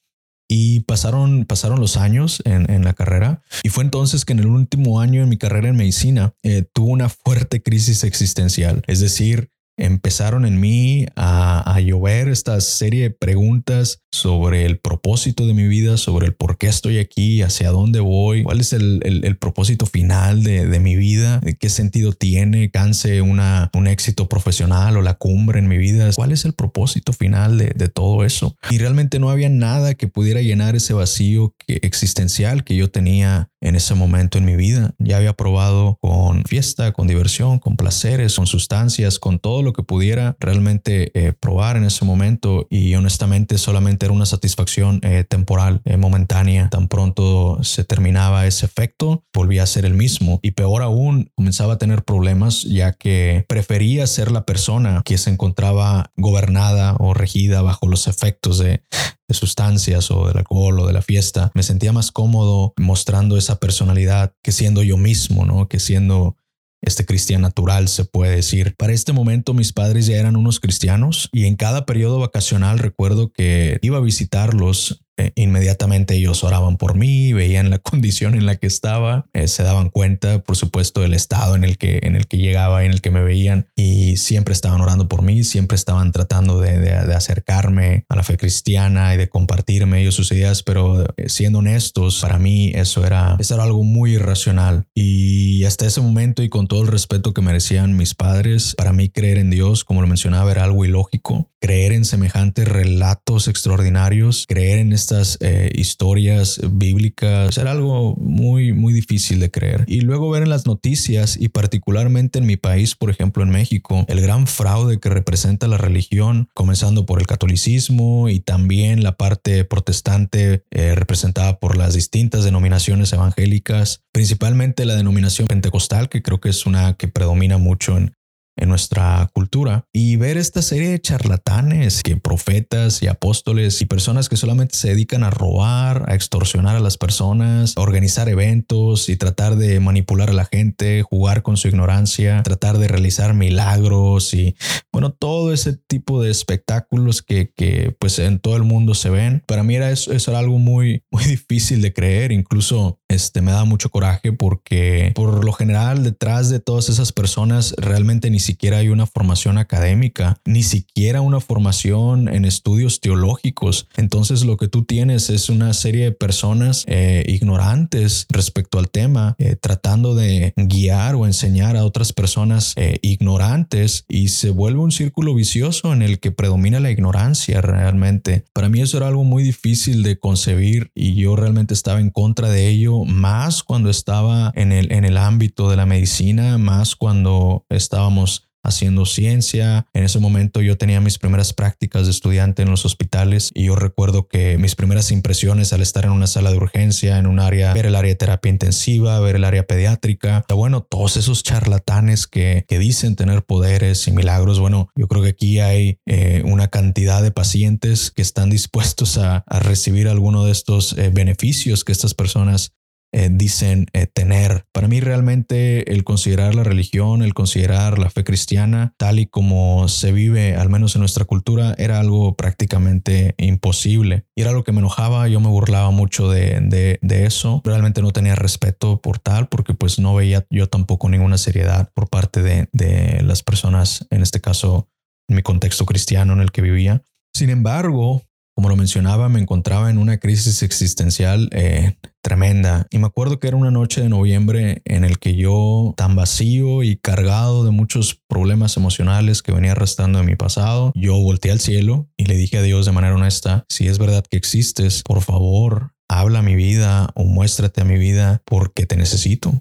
Y 0.49 0.79
pasaron, 0.81 1.43
pasaron 1.43 1.81
los 1.81 1.97
años 1.97 2.41
en, 2.45 2.85
la 2.85 2.93
carrera 2.93 3.41
y 3.63 3.67
fue 3.67 3.83
entonces 3.83 4.23
que 4.23 4.31
en 4.31 4.39
el 4.39 4.47
último 4.47 5.01
año 5.01 5.19
de 5.19 5.27
mi 5.27 5.37
carrera 5.37 5.67
en 5.67 5.75
medicina 5.75 6.33
eh, 6.43 6.63
tuve 6.73 6.91
una 6.91 7.09
fuerte 7.09 7.61
crisis 7.61 8.05
existencial. 8.05 8.83
Es 8.87 9.01
decir, 9.01 9.51
empezaron 9.77 10.45
en 10.45 10.59
mí 10.61 11.05
a, 11.17 11.77
llover 11.81 12.29
esta 12.29 12.61
serie 12.61 13.03
de 13.03 13.09
preguntas 13.11 14.01
sobre 14.17 14.65
el 14.65 14.79
propósito 14.79 15.45
de 15.45 15.53
mi 15.53 15.67
vida, 15.67 15.97
sobre 15.97 16.27
el 16.27 16.33
por 16.33 16.57
qué 16.57 16.67
estoy 16.67 16.97
aquí, 16.97 17.41
hacia 17.41 17.69
dónde 17.69 17.99
voy, 17.99 18.43
cuál 18.43 18.59
es 18.59 18.73
el, 18.73 19.37
propósito 19.39 19.85
final 19.85 20.43
de, 20.43 20.79
mi 20.79 20.95
vida, 20.95 21.41
qué 21.59 21.69
sentido 21.69 22.13
tiene, 22.13 22.71
canse 22.71 23.21
una, 23.21 23.69
un 23.73 23.87
éxito 23.87 24.27
profesional 24.27 24.97
o 24.97 25.01
la 25.01 25.13
cumbre 25.13 25.59
en 25.59 25.67
mi 25.67 25.77
vida, 25.77 26.09
cuál 26.15 26.31
es 26.31 26.45
el 26.45 26.53
propósito 26.53 27.13
final 27.13 27.57
de, 27.57 27.87
todo 27.87 28.25
eso. 28.25 28.55
Y 28.69 28.79
realmente 28.79 29.17
no 29.17 29.29
había 29.29 29.49
nada 29.49 29.93
que 29.93 30.07
pudiera 30.07 30.41
llenar 30.41 30.75
ese 30.75 30.93
vacío 30.93 31.53
existencial 31.67 32.63
que 32.63 32.75
yo 32.75 32.91
tenía 32.91 33.49
en 33.61 33.75
ese 33.75 33.95
momento 33.95 34.37
en 34.37 34.45
mi 34.45 34.55
vida. 34.55 34.93
Ya 34.99 35.17
había 35.17 35.33
probado 35.33 35.97
con 36.01 36.43
fiesta, 36.43 36.91
con 36.91 37.07
diversión, 37.07 37.59
con 37.59 37.75
placeres, 37.75 38.35
con 38.35 38.45
sustancias, 38.45 39.19
con 39.19 39.39
todo 39.39 39.63
lo 39.63 39.73
que 39.73 39.83
pudiera 39.83 40.35
realmente 40.39 41.11
eh, 41.13 41.33
probar 41.33 41.77
en 41.77 41.85
ese 41.85 42.05
momento 42.05 42.67
y 42.69 42.93
honestamente 42.95 43.57
solamente 43.57 44.06
una 44.11 44.25
satisfacción 44.25 44.99
eh, 45.03 45.23
temporal, 45.27 45.81
eh, 45.85 45.97
momentánea. 45.97 46.69
Tan 46.69 46.87
pronto 46.87 47.59
se 47.63 47.83
terminaba 47.83 48.45
ese 48.47 48.65
efecto, 48.65 49.23
volvía 49.33 49.63
a 49.63 49.67
ser 49.67 49.85
el 49.85 49.93
mismo 49.93 50.39
y 50.41 50.51
peor 50.51 50.81
aún, 50.81 51.31
comenzaba 51.35 51.73
a 51.73 51.77
tener 51.77 52.03
problemas 52.03 52.63
ya 52.63 52.93
que 52.93 53.45
prefería 53.47 54.07
ser 54.07 54.31
la 54.31 54.45
persona 54.45 55.01
que 55.05 55.17
se 55.17 55.29
encontraba 55.29 56.11
gobernada 56.15 56.95
o 56.99 57.13
regida 57.13 57.61
bajo 57.61 57.87
los 57.87 58.07
efectos 58.07 58.57
de, 58.57 58.83
de 59.27 59.33
sustancias 59.33 60.09
o 60.11 60.27
del 60.27 60.37
alcohol 60.37 60.79
o 60.79 60.87
de 60.87 60.93
la 60.93 61.01
fiesta. 61.01 61.51
Me 61.53 61.63
sentía 61.63 61.91
más 61.91 62.11
cómodo 62.11 62.73
mostrando 62.77 63.37
esa 63.37 63.59
personalidad 63.59 64.33
que 64.43 64.51
siendo 64.51 64.83
yo 64.83 64.97
mismo, 64.97 65.45
¿no? 65.45 65.67
Que 65.67 65.79
siendo 65.79 66.37
este 66.81 67.05
cristiano 67.05 67.43
natural, 67.43 67.87
se 67.87 68.05
puede 68.05 68.35
decir. 68.35 68.75
Para 68.77 68.93
este 68.93 69.13
momento 69.13 69.53
mis 69.53 69.73
padres 69.73 70.05
ya 70.05 70.17
eran 70.17 70.35
unos 70.35 70.59
cristianos 70.59 71.29
y 71.31 71.45
en 71.45 71.55
cada 71.55 71.85
periodo 71.85 72.19
vacacional 72.19 72.79
recuerdo 72.79 73.31
que 73.31 73.79
iba 73.81 73.97
a 73.97 74.01
visitarlos 74.01 75.03
inmediatamente 75.35 76.15
ellos 76.15 76.43
oraban 76.43 76.77
por 76.77 76.95
mí, 76.95 77.33
veían 77.33 77.69
la 77.69 77.79
condición 77.97 78.35
en 78.35 78.45
la 78.45 78.55
que 78.55 78.67
estaba, 78.67 79.25
eh, 79.33 79.47
se 79.47 79.63
daban 79.63 79.89
cuenta, 79.89 80.39
por 80.43 80.55
supuesto, 80.55 81.01
del 81.01 81.13
estado 81.13 81.55
en 81.55 81.63
el 81.63 81.77
que 81.77 81.99
en 82.03 82.15
el 82.15 82.27
que 82.27 82.37
llegaba, 82.37 82.83
en 82.83 82.91
el 82.91 83.01
que 83.01 83.11
me 83.11 83.21
veían 83.21 83.67
y 83.75 84.17
siempre 84.17 84.53
estaban 84.53 84.81
orando 84.81 85.07
por 85.07 85.21
mí, 85.21 85.43
siempre 85.43 85.75
estaban 85.75 86.11
tratando 86.11 86.59
de, 86.59 86.77
acercarme 87.17 88.05
a 88.09 88.15
la 88.15 88.23
fe 88.23 88.37
cristiana 88.37 89.13
y 89.13 89.17
de 89.17 89.29
compartirme 89.29 90.01
ellos 90.01 90.15
sus 90.15 90.31
ideas, 90.31 90.63
pero 90.63 91.03
eh, 91.17 91.29
siendo 91.29 91.59
honestos, 91.59 92.19
para 92.21 92.37
mí 92.37 92.71
eso 92.75 93.05
era, 93.05 93.35
eso 93.39 93.55
era 93.55 93.63
algo 93.63 93.83
muy 93.83 94.13
irracional. 94.13 94.85
Y 94.93 95.63
hasta 95.65 95.85
ese 95.85 96.01
momento 96.01 96.43
y 96.43 96.49
con 96.49 96.67
todo 96.67 96.81
el 96.81 96.87
respeto 96.87 97.33
que 97.33 97.41
merecían 97.41 97.97
mis 97.97 98.13
padres, 98.13 98.75
para 98.75 98.93
mí 98.93 99.09
creer 99.09 99.37
en 99.37 99.49
Dios, 99.49 99.83
como 99.83 100.01
lo 100.01 100.07
mencionaba, 100.07 100.51
era 100.51 100.63
algo 100.63 100.85
ilógico, 100.85 101.49
creer 101.59 101.91
en 101.91 102.05
semejantes 102.05 102.67
relatos 102.67 103.47
extraordinarios, 103.47 104.45
creer 104.47 104.79
en 104.79 104.93
este 104.93 105.06
estas 105.07 105.37
eh, 105.39 105.71
historias 105.73 106.59
bíblicas 106.69 107.57
era 107.57 107.71
algo 107.71 108.15
muy, 108.17 108.73
muy 108.73 108.91
difícil 108.91 109.39
de 109.39 109.49
creer. 109.49 109.85
Y 109.87 110.01
luego 110.01 110.29
ver 110.29 110.43
en 110.43 110.49
las 110.49 110.65
noticias 110.65 111.37
y 111.39 111.47
particularmente 111.47 112.39
en 112.39 112.45
mi 112.45 112.57
país, 112.57 112.95
por 112.95 113.09
ejemplo 113.09 113.41
en 113.41 113.49
México, 113.49 114.03
el 114.09 114.19
gran 114.19 114.47
fraude 114.47 114.99
que 114.99 115.09
representa 115.09 115.69
la 115.69 115.77
religión, 115.77 116.49
comenzando 116.53 117.05
por 117.05 117.21
el 117.21 117.27
catolicismo 117.27 118.27
y 118.27 118.41
también 118.41 119.01
la 119.01 119.15
parte 119.15 119.63
protestante 119.63 120.63
eh, 120.71 120.93
representada 120.93 121.57
por 121.57 121.77
las 121.77 121.93
distintas 121.93 122.43
denominaciones 122.43 123.13
evangélicas, 123.13 124.03
principalmente 124.11 124.83
la 124.83 124.95
denominación 124.95 125.47
pentecostal, 125.47 126.09
que 126.09 126.21
creo 126.21 126.41
que 126.41 126.49
es 126.49 126.65
una 126.65 126.95
que 126.95 127.07
predomina 127.07 127.57
mucho 127.57 127.97
en, 127.97 128.16
en 128.57 128.69
nuestra 128.69 129.29
cultura 129.33 129.85
y 129.93 130.15
ver 130.15 130.37
esta 130.37 130.61
serie 130.61 130.89
de 130.89 130.99
charlatanes 130.99 132.03
que 132.03 132.17
profetas 132.17 133.01
y 133.01 133.07
apóstoles 133.07 133.81
y 133.81 133.85
personas 133.85 134.29
que 134.29 134.37
solamente 134.37 134.75
se 134.75 134.89
dedican 134.89 135.23
a 135.23 135.29
robar, 135.29 136.05
a 136.07 136.15
extorsionar 136.15 136.75
a 136.75 136.79
las 136.79 136.97
personas, 136.97 137.73
a 137.77 137.81
organizar 137.81 138.29
eventos 138.29 139.09
y 139.09 139.17
tratar 139.17 139.55
de 139.55 139.79
manipular 139.79 140.29
a 140.29 140.33
la 140.33 140.45
gente, 140.45 141.03
jugar 141.03 141.43
con 141.43 141.57
su 141.57 141.67
ignorancia, 141.67 142.43
tratar 142.43 142.77
de 142.77 142.87
realizar 142.87 143.33
milagros 143.33 144.33
y 144.33 144.55
bueno, 144.91 145.11
todo 145.11 145.53
ese 145.53 145.73
tipo 145.73 146.21
de 146.21 146.31
espectáculos 146.31 147.21
que, 147.21 147.51
que 147.55 147.95
pues 147.99 148.19
en 148.19 148.39
todo 148.39 148.55
el 148.57 148.63
mundo 148.63 148.93
se 148.93 149.09
ven. 149.09 149.43
Para 149.45 149.63
mí 149.63 149.75
era 149.75 149.91
eso, 149.91 150.11
eso 150.11 150.31
era 150.31 150.39
algo 150.39 150.57
muy, 150.57 151.03
muy 151.11 151.23
difícil 151.25 151.81
de 151.81 151.93
creer, 151.93 152.31
incluso 152.31 152.99
este 153.09 153.41
me 153.41 153.51
da 153.51 153.63
mucho 153.63 153.89
coraje 153.89 154.33
porque 154.33 155.11
por 155.15 155.43
lo 155.43 155.53
general 155.53 156.03
detrás 156.03 156.49
de 156.49 156.59
todas 156.59 156.89
esas 156.89 157.11
personas 157.11 157.73
realmente 157.77 158.29
ni 158.29 158.39
siquiera 158.39 158.77
hay 158.77 158.89
una 158.89 159.05
formación 159.05 159.57
académica, 159.57 160.39
ni 160.45 160.63
siquiera 160.63 161.21
una 161.21 161.39
formación 161.39 162.27
en 162.27 162.45
estudios 162.45 162.99
teológicos. 162.99 163.87
Entonces 163.95 164.43
lo 164.43 164.57
que 164.57 164.67
tú 164.67 164.83
tienes 164.83 165.29
es 165.29 165.49
una 165.49 165.73
serie 165.73 166.05
de 166.05 166.11
personas 166.11 166.83
eh, 166.87 167.23
ignorantes 167.27 168.25
respecto 168.29 168.77
al 168.77 168.89
tema, 168.89 169.35
eh, 169.39 169.55
tratando 169.55 170.15
de 170.15 170.53
guiar 170.57 171.15
o 171.15 171.25
enseñar 171.25 171.77
a 171.77 171.85
otras 171.85 172.13
personas 172.13 172.73
eh, 172.75 172.99
ignorantes 173.01 174.05
y 174.09 174.29
se 174.29 174.49
vuelve 174.49 174.81
un 174.81 174.91
círculo 174.91 175.33
vicioso 175.33 175.93
en 175.93 176.01
el 176.01 176.19
que 176.19 176.31
predomina 176.31 176.79
la 176.79 176.91
ignorancia 176.91 177.61
realmente. 177.61 178.43
Para 178.53 178.69
mí 178.69 178.81
eso 178.81 178.97
era 178.97 179.07
algo 179.07 179.23
muy 179.23 179.43
difícil 179.43 180.03
de 180.03 180.19
concebir 180.19 180.91
y 180.93 181.15
yo 181.15 181.35
realmente 181.35 181.73
estaba 181.73 182.01
en 182.01 182.09
contra 182.09 182.49
de 182.49 182.67
ello 182.67 182.96
más 183.05 183.63
cuando 183.63 183.89
estaba 183.89 184.51
en 184.55 184.71
el, 184.71 184.91
en 184.91 185.05
el 185.05 185.17
ámbito 185.17 185.69
de 185.69 185.77
la 185.77 185.85
medicina, 185.85 186.57
más 186.57 186.95
cuando 186.95 187.65
estábamos 187.69 188.47
haciendo 188.67 189.05
ciencia. 189.05 189.87
En 189.93 190.03
ese 190.03 190.19
momento 190.19 190.61
yo 190.61 190.77
tenía 190.77 191.01
mis 191.01 191.17
primeras 191.17 191.53
prácticas 191.53 192.05
de 192.05 192.11
estudiante 192.11 192.61
en 192.61 192.69
los 192.69 192.85
hospitales 192.85 193.51
y 193.53 193.65
yo 193.65 193.75
recuerdo 193.75 194.27
que 194.27 194.57
mis 194.57 194.75
primeras 194.75 195.11
impresiones 195.11 195.73
al 195.73 195.81
estar 195.81 196.05
en 196.05 196.11
una 196.11 196.27
sala 196.27 196.51
de 196.51 196.57
urgencia, 196.57 197.17
en 197.17 197.27
un 197.27 197.39
área, 197.39 197.73
ver 197.73 197.85
el 197.85 197.95
área 197.95 198.09
de 198.09 198.15
terapia 198.15 198.49
intensiva, 198.49 199.19
ver 199.19 199.37
el 199.37 199.45
área 199.45 199.65
pediátrica, 199.65 200.45
bueno, 200.53 200.81
todos 200.81 201.17
esos 201.17 201.43
charlatanes 201.43 202.27
que, 202.27 202.65
que 202.67 202.79
dicen 202.79 203.15
tener 203.15 203.43
poderes 203.43 204.07
y 204.07 204.11
milagros, 204.11 204.59
bueno, 204.59 204.89
yo 204.95 205.07
creo 205.07 205.23
que 205.23 205.29
aquí 205.29 205.59
hay 205.59 205.99
eh, 206.05 206.41
una 206.45 206.67
cantidad 206.67 207.21
de 207.21 207.31
pacientes 207.31 208.11
que 208.11 208.21
están 208.21 208.49
dispuestos 208.49 209.17
a, 209.17 209.43
a 209.47 209.59
recibir 209.59 210.07
alguno 210.07 210.43
de 210.43 210.51
estos 210.51 210.97
eh, 210.97 211.09
beneficios 211.13 211.83
que 211.83 211.91
estas 211.91 212.13
personas 212.13 212.73
eh, 213.13 213.29
dicen 213.31 213.85
eh, 213.93 214.05
tener. 214.05 214.65
Para 214.73 214.89
mí 214.89 214.99
realmente 214.99 215.93
el 215.93 216.03
considerar 216.03 216.55
la 216.55 216.63
religión, 216.63 217.21
el 217.21 217.33
considerar 217.33 217.99
la 217.99 218.09
fe 218.09 218.25
cristiana 218.25 218.93
tal 218.97 219.19
y 219.19 219.27
como 219.27 219.87
se 219.87 220.11
vive, 220.11 220.55
al 220.55 220.69
menos 220.69 220.95
en 220.95 220.99
nuestra 220.99 221.23
cultura, 221.23 221.73
era 221.77 221.99
algo 221.99 222.35
prácticamente 222.35 223.33
imposible. 223.37 224.25
Y 224.35 224.41
era 224.41 224.51
lo 224.51 224.63
que 224.63 224.73
me 224.73 224.79
enojaba, 224.79 225.27
yo 225.29 225.39
me 225.39 225.47
burlaba 225.47 225.89
mucho 225.91 226.29
de, 226.29 226.59
de, 227.01 227.25
eso. 227.25 227.61
Realmente 227.63 228.01
no 228.01 228.11
tenía 228.11 228.35
respeto 228.35 229.01
por 229.01 229.19
tal 229.19 229.47
porque 229.47 229.73
pues 229.73 229.99
no 229.99 230.13
veía 230.13 230.45
yo 230.49 230.67
tampoco 230.67 231.09
ninguna 231.09 231.37
seriedad 231.37 231.89
por 231.93 232.09
parte 232.09 232.41
de, 232.41 232.67
de 232.73 233.21
las 233.23 233.41
personas, 233.41 234.05
en 234.09 234.21
este 234.21 234.41
caso, 234.41 234.89
en 235.29 235.37
mi 235.37 235.41
contexto 235.41 235.85
cristiano 235.85 236.33
en 236.33 236.41
el 236.41 236.51
que 236.51 236.61
vivía. 236.61 237.01
Sin 237.33 237.49
embargo, 237.49 238.23
como 238.57 238.69
lo 238.69 238.75
mencionaba, 238.75 239.29
me 239.29 239.39
encontraba 239.39 239.91
en 239.91 239.99
una 239.99 240.17
crisis 240.17 240.63
existencial 240.63 241.47
eh, 241.51 241.93
tremenda. 242.23 242.87
Y 242.89 242.97
me 242.97 243.05
acuerdo 243.05 243.39
que 243.39 243.47
era 243.47 243.55
una 243.55 243.69
noche 243.69 244.01
de 244.01 244.09
noviembre 244.09 244.81
en 244.85 245.03
el 245.03 245.19
que 245.19 245.35
yo, 245.35 245.93
tan 245.95 246.15
vacío 246.15 246.81
y 246.81 246.97
cargado 246.97 247.63
de 247.63 247.69
muchos 247.69 248.19
problemas 248.27 248.75
emocionales 248.75 249.43
que 249.43 249.51
venía 249.51 249.73
arrastrando 249.73 250.17
de 250.17 250.25
mi 250.25 250.35
pasado, 250.35 250.91
yo 250.95 251.13
volteé 251.21 251.51
al 251.51 251.59
cielo 251.59 252.09
y 252.17 252.25
le 252.25 252.35
dije 252.35 252.57
a 252.57 252.63
Dios 252.63 252.87
de 252.87 252.93
manera 252.93 253.13
honesta, 253.13 253.63
si 253.69 253.87
es 253.87 253.99
verdad 253.99 254.25
que 254.27 254.37
existes, 254.37 255.03
por 255.03 255.21
favor, 255.21 255.91
habla 256.09 256.39
a 256.39 256.41
mi 256.41 256.55
vida 256.55 257.11
o 257.13 257.25
muéstrate 257.25 257.81
a 257.81 257.85
mi 257.85 257.99
vida 257.99 258.41
porque 258.43 258.87
te 258.87 258.97
necesito 258.97 259.53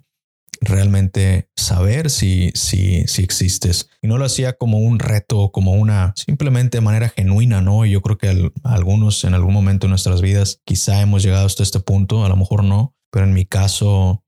realmente 0.61 1.49
saber 1.57 2.11
si, 2.11 2.51
si, 2.55 3.05
si 3.07 3.23
existes. 3.23 3.89
Y 4.03 4.09
no 4.09 4.19
lo 4.19 4.25
hacía 4.25 4.55
como 4.55 4.79
un 4.79 4.99
reto, 4.99 5.51
como 5.53 5.73
una 5.73 6.13
simplemente 6.17 6.81
manera 6.81 7.09
genuina, 7.09 7.61
¿no? 7.61 7.85
yo 7.85 8.03
creo 8.03 8.19
que 8.19 8.51
algunos 8.65 9.25
en 9.25 9.35
algún 9.35 9.55
momento 9.55 9.87
de 9.87 9.91
nuestras 9.91 10.21
vidas 10.21 10.61
quizá 10.65 11.01
hemos 11.01 11.23
llegado 11.23 11.47
hasta 11.47 11.63
este 11.63 11.81
punto, 11.81 12.25
a 12.25 12.29
lo 12.29 12.37
mejor 12.37 12.65
no, 12.65 12.95
pero 13.11 13.27
en 13.27 13.35
mi 13.35 13.45
caso 13.45 14.25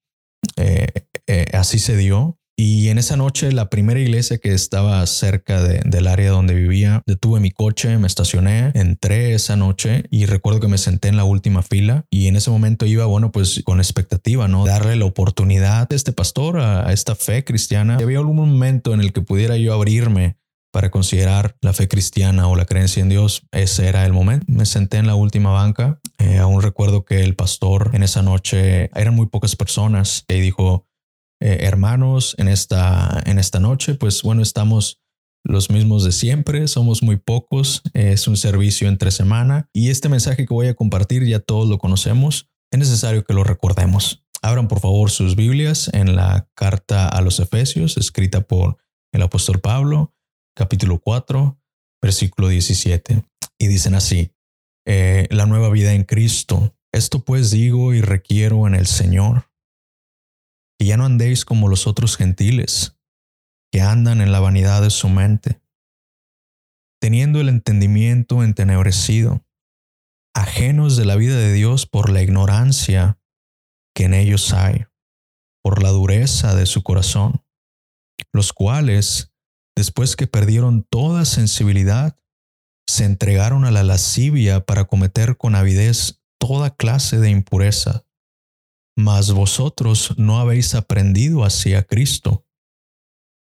eh, 0.56 0.88
eh, 1.26 1.46
así 1.52 1.78
se 1.78 1.96
dio. 1.96 2.37
Y 2.60 2.88
en 2.88 2.98
esa 2.98 3.16
noche, 3.16 3.52
la 3.52 3.70
primera 3.70 4.00
iglesia 4.00 4.38
que 4.38 4.52
estaba 4.52 5.06
cerca 5.06 5.62
del 5.62 6.08
área 6.08 6.32
donde 6.32 6.54
vivía, 6.54 7.04
detuve 7.06 7.38
mi 7.38 7.52
coche, 7.52 7.98
me 7.98 8.08
estacioné, 8.08 8.72
entré 8.74 9.32
esa 9.32 9.54
noche 9.54 10.06
y 10.10 10.26
recuerdo 10.26 10.58
que 10.58 10.66
me 10.66 10.76
senté 10.76 11.06
en 11.06 11.16
la 11.16 11.22
última 11.22 11.62
fila 11.62 12.04
y 12.10 12.26
en 12.26 12.34
ese 12.34 12.50
momento 12.50 12.84
iba, 12.84 13.06
bueno, 13.06 13.30
pues 13.30 13.62
con 13.64 13.78
expectativa, 13.78 14.48
¿no? 14.48 14.66
Darle 14.66 14.96
la 14.96 15.04
oportunidad 15.04 15.86
a 15.88 15.94
este 15.94 16.10
pastor, 16.10 16.58
a, 16.58 16.92
esta 16.92 17.14
fe 17.14 17.44
cristiana. 17.44 17.96
Y 18.00 18.02
había 18.02 18.18
algún 18.18 18.34
momento 18.34 18.92
en 18.92 19.02
el 19.02 19.12
que 19.12 19.20
pudiera 19.20 19.56
yo 19.56 19.72
abrirme 19.72 20.36
para 20.72 20.90
considerar 20.90 21.56
la 21.60 21.72
fe 21.72 21.86
cristiana 21.86 22.48
o 22.48 22.56
la 22.56 22.64
creencia 22.64 23.00
en 23.00 23.08
Dios, 23.08 23.46
ese 23.52 23.86
era 23.86 24.04
el 24.04 24.12
momento. 24.12 24.46
Me 24.48 24.66
senté 24.66 24.96
en 24.96 25.06
la 25.06 25.14
última 25.14 25.50
banca. 25.50 26.00
Eh, 26.18 26.38
aún 26.38 26.60
recuerdo 26.60 27.04
que 27.04 27.22
el 27.22 27.36
pastor 27.36 27.92
en 27.94 28.02
esa 28.02 28.22
noche 28.22 28.90
eran 28.96 29.14
muy 29.14 29.26
pocas 29.26 29.54
personas 29.54 30.24
y 30.26 30.40
dijo, 30.40 30.87
eh, 31.40 31.58
hermanos 31.62 32.34
en 32.38 32.48
esta, 32.48 33.22
en 33.26 33.38
esta 33.38 33.60
noche, 33.60 33.94
pues 33.94 34.22
bueno, 34.22 34.42
estamos 34.42 35.00
los 35.44 35.70
mismos 35.70 36.04
de 36.04 36.12
siempre, 36.12 36.68
somos 36.68 37.02
muy 37.02 37.16
pocos, 37.16 37.82
es 37.94 38.26
un 38.28 38.36
servicio 38.36 38.88
entre 38.88 39.10
semana 39.10 39.68
y 39.72 39.90
este 39.90 40.08
mensaje 40.08 40.46
que 40.46 40.52
voy 40.52 40.66
a 40.66 40.74
compartir 40.74 41.24
ya 41.24 41.38
todos 41.38 41.68
lo 41.68 41.78
conocemos, 41.78 42.50
es 42.70 42.78
necesario 42.78 43.24
que 43.24 43.34
lo 43.34 43.44
recordemos. 43.44 44.24
Abran 44.42 44.68
por 44.68 44.80
favor 44.80 45.10
sus 45.10 45.36
Biblias 45.36 45.90
en 45.92 46.14
la 46.16 46.48
carta 46.54 47.08
a 47.08 47.20
los 47.22 47.40
Efesios, 47.40 47.96
escrita 47.96 48.42
por 48.42 48.76
el 49.12 49.22
apóstol 49.22 49.60
Pablo, 49.60 50.14
capítulo 50.54 51.00
4, 51.00 51.58
versículo 52.02 52.48
17. 52.48 53.24
Y 53.58 53.66
dicen 53.66 53.94
así, 53.94 54.32
eh, 54.86 55.26
la 55.30 55.46
nueva 55.46 55.70
vida 55.70 55.92
en 55.92 56.04
Cristo. 56.04 56.76
Esto 56.92 57.24
pues 57.24 57.50
digo 57.50 57.94
y 57.94 58.00
requiero 58.00 58.66
en 58.66 58.74
el 58.74 58.86
Señor 58.86 59.47
que 60.78 60.86
ya 60.86 60.96
no 60.96 61.04
andéis 61.04 61.44
como 61.44 61.68
los 61.68 61.86
otros 61.86 62.16
gentiles, 62.16 62.96
que 63.72 63.80
andan 63.80 64.20
en 64.20 64.32
la 64.32 64.40
vanidad 64.40 64.80
de 64.80 64.90
su 64.90 65.08
mente, 65.08 65.60
teniendo 67.00 67.40
el 67.40 67.48
entendimiento 67.48 68.44
entenebrecido, 68.44 69.44
ajenos 70.34 70.96
de 70.96 71.04
la 71.04 71.16
vida 71.16 71.36
de 71.36 71.52
Dios 71.52 71.86
por 71.86 72.10
la 72.10 72.22
ignorancia 72.22 73.18
que 73.94 74.04
en 74.04 74.14
ellos 74.14 74.52
hay, 74.52 74.86
por 75.62 75.82
la 75.82 75.90
dureza 75.90 76.54
de 76.54 76.66
su 76.66 76.82
corazón, 76.82 77.44
los 78.32 78.52
cuales, 78.52 79.32
después 79.76 80.14
que 80.14 80.28
perdieron 80.28 80.84
toda 80.84 81.24
sensibilidad, 81.24 82.16
se 82.86 83.04
entregaron 83.04 83.64
a 83.64 83.70
la 83.70 83.82
lascivia 83.82 84.64
para 84.64 84.84
cometer 84.84 85.36
con 85.36 85.54
avidez 85.54 86.22
toda 86.38 86.74
clase 86.74 87.18
de 87.18 87.30
impureza 87.30 88.07
mas 88.98 89.30
vosotros 89.30 90.14
no 90.18 90.40
habéis 90.40 90.74
aprendido 90.74 91.44
hacia 91.44 91.84
Cristo. 91.84 92.44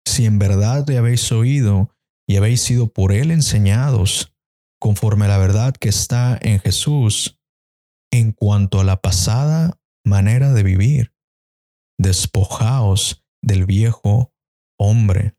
Si 0.05 0.27
en 0.27 0.37
verdad 0.37 0.85
le 0.87 0.99
habéis 0.99 1.31
oído 1.31 1.97
y 2.27 2.37
habéis 2.37 2.61
sido 2.61 2.93
por 2.93 3.11
él 3.11 3.31
enseñados, 3.31 4.31
conforme 4.79 5.25
a 5.25 5.29
la 5.29 5.39
verdad 5.39 5.73
que 5.73 5.89
está 5.89 6.37
en 6.39 6.59
Jesús, 6.59 7.39
en 8.11 8.31
cuanto 8.31 8.79
a 8.79 8.83
la 8.83 9.01
pasada 9.01 9.81
manera 10.05 10.53
de 10.53 10.61
vivir, 10.61 11.15
despojaos 11.97 13.25
del 13.41 13.65
viejo 13.65 14.31
hombre, 14.77 15.35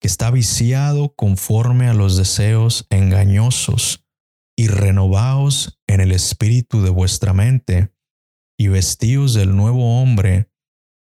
que 0.00 0.08
está 0.08 0.30
viciado 0.30 1.14
conforme 1.14 1.88
a 1.88 1.94
los 1.94 2.16
deseos 2.16 2.86
engañosos, 2.88 4.06
y 4.56 4.68
renovaos 4.68 5.78
en 5.86 6.00
el 6.00 6.12
espíritu 6.12 6.80
de 6.80 6.90
vuestra 6.90 7.34
mente 7.34 7.93
y 8.58 8.68
vestíos 8.68 9.34
del 9.34 9.56
nuevo 9.56 10.00
hombre, 10.00 10.50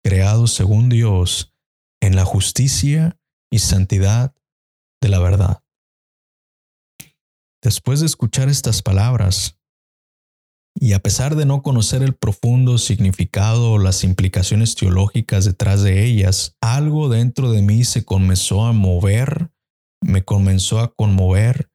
creado 0.03 0.47
según 0.47 0.89
Dios, 0.89 1.53
en 2.01 2.15
la 2.15 2.25
justicia 2.25 3.19
y 3.51 3.59
santidad 3.59 4.35
de 5.01 5.09
la 5.09 5.19
verdad. 5.19 5.63
Después 7.61 7.99
de 7.99 8.05
escuchar 8.05 8.49
estas 8.49 8.81
palabras, 8.81 9.57
y 10.77 10.93
a 10.93 10.99
pesar 10.99 11.35
de 11.35 11.45
no 11.45 11.63
conocer 11.63 12.03
el 12.03 12.13
profundo 12.13 12.77
significado 12.77 13.73
o 13.73 13.79
las 13.79 14.03
implicaciones 14.03 14.75
teológicas 14.75 15.45
detrás 15.45 15.81
de 15.81 16.05
ellas, 16.05 16.57
algo 16.59 17.07
dentro 17.07 17.51
de 17.51 17.61
mí 17.61 17.85
se 17.85 18.03
comenzó 18.03 18.65
a 18.65 18.73
mover, 18.73 19.51
me 20.01 20.23
comenzó 20.23 20.79
a 20.79 20.93
conmover 20.93 21.71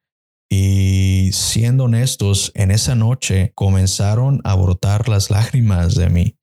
y 0.51 1.31
siendo 1.33 1.85
honestos, 1.85 2.51
en 2.55 2.73
esa 2.73 2.97
noche 2.97 3.53
comenzaron 3.55 4.41
a 4.43 4.57
brotar 4.57 5.09
las 5.09 5.31
lágrimas 5.31 5.95
de 5.95 6.11
mí. 6.11 6.37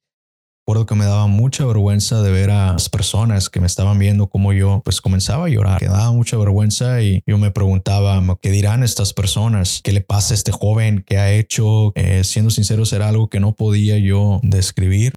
Recuerdo 0.66 0.86
que 0.86 0.96
me 0.96 1.06
daba 1.06 1.28
mucha 1.28 1.66
vergüenza 1.66 2.22
de 2.22 2.32
ver 2.32 2.52
a 2.52 2.74
las 2.74 2.90
personas 2.90 3.50
que 3.50 3.62
me 3.62 3.68
estaban 3.68 4.00
viendo 4.00 4.28
como 4.28 4.52
yo 4.52 4.82
pues 4.84 5.00
comenzaba 5.00 5.46
a 5.46 5.50
llorar. 5.50 5.82
Me 5.82 5.88
daba 5.88 6.12
mucha 6.12 6.38
vergüenza 6.38 7.02
y 7.02 7.22
yo 7.26 7.38
me 7.38 7.52
preguntaba, 7.52 8.22
¿qué 8.42 8.52
dirán 8.52 8.84
estas 8.84 9.14
personas? 9.14 9.82
¿Qué 9.84 9.94
le 9.94 10.02
pasa 10.02 10.34
a 10.34 10.36
este 10.36 10.52
joven 10.52 11.04
que 11.06 11.18
ha 11.18 11.32
hecho? 11.32 11.94
Eh, 11.96 12.24
siendo 12.26 12.50
sincero, 12.50 12.84
era 12.92 13.08
algo 13.08 13.30
que 13.30 13.40
no 13.40 13.56
podía 13.56 13.98
yo 13.98 14.42
describir. 14.44 15.14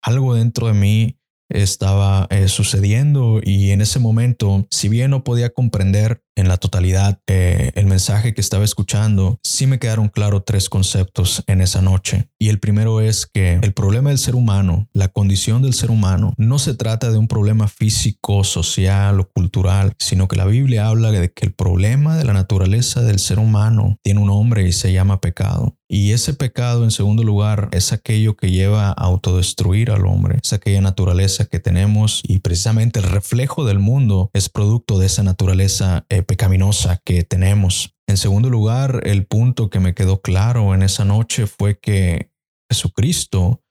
Algo 0.00 0.34
dentro 0.34 0.68
de 0.68 0.74
mí 0.74 1.17
estaba 1.48 2.26
eh, 2.30 2.48
sucediendo 2.48 3.40
y 3.42 3.70
en 3.70 3.80
ese 3.80 3.98
momento, 3.98 4.66
si 4.70 4.88
bien 4.88 5.10
no 5.10 5.24
podía 5.24 5.50
comprender 5.50 6.22
en 6.36 6.46
la 6.46 6.56
totalidad 6.56 7.20
eh, 7.26 7.72
el 7.74 7.86
mensaje 7.86 8.32
que 8.32 8.40
estaba 8.40 8.64
escuchando, 8.64 9.40
sí 9.42 9.66
me 9.66 9.78
quedaron 9.78 10.08
claros 10.08 10.44
tres 10.44 10.68
conceptos 10.68 11.42
en 11.46 11.60
esa 11.60 11.82
noche. 11.82 12.30
Y 12.38 12.48
el 12.48 12.60
primero 12.60 13.00
es 13.00 13.26
que 13.26 13.58
el 13.60 13.72
problema 13.72 14.10
del 14.10 14.18
ser 14.18 14.36
humano, 14.36 14.88
la 14.92 15.08
condición 15.08 15.62
del 15.62 15.74
ser 15.74 15.90
humano, 15.90 16.34
no 16.36 16.58
se 16.58 16.74
trata 16.74 17.10
de 17.10 17.18
un 17.18 17.26
problema 17.26 17.66
físico, 17.66 18.44
social 18.44 19.18
o 19.18 19.28
cultural, 19.28 19.94
sino 19.98 20.28
que 20.28 20.36
la 20.36 20.44
Biblia 20.44 20.86
habla 20.86 21.10
de 21.10 21.32
que 21.32 21.44
el 21.44 21.52
problema 21.52 22.16
de 22.16 22.24
la 22.24 22.34
naturaleza 22.34 23.02
del 23.02 23.18
ser 23.18 23.38
humano 23.38 23.98
tiene 24.02 24.20
un 24.20 24.28
nombre 24.28 24.66
y 24.66 24.72
se 24.72 24.92
llama 24.92 25.20
pecado. 25.20 25.77
Y 25.90 26.12
ese 26.12 26.34
pecado, 26.34 26.84
en 26.84 26.90
segundo 26.90 27.24
lugar, 27.24 27.70
es 27.72 27.94
aquello 27.94 28.36
que 28.36 28.50
lleva 28.50 28.88
a 28.88 28.92
autodestruir 28.92 29.90
al 29.90 30.06
hombre, 30.06 30.38
es 30.42 30.52
aquella 30.52 30.82
naturaleza 30.82 31.46
que 31.46 31.60
tenemos 31.60 32.20
y 32.24 32.40
precisamente 32.40 32.98
el 33.00 33.06
reflejo 33.06 33.64
del 33.64 33.78
mundo 33.78 34.30
es 34.34 34.50
producto 34.50 34.98
de 34.98 35.06
esa 35.06 35.22
naturaleza 35.22 36.04
eh, 36.10 36.22
pecaminosa 36.22 37.00
que 37.02 37.24
tenemos. 37.24 37.94
En 38.06 38.18
segundo 38.18 38.50
lugar, 38.50 39.00
el 39.04 39.26
punto 39.26 39.70
que 39.70 39.80
me 39.80 39.94
quedó 39.94 40.20
claro 40.20 40.74
en 40.74 40.82
esa 40.82 41.06
noche 41.06 41.46
fue 41.46 41.78
que 41.78 42.30
Jesucristo 42.70 43.62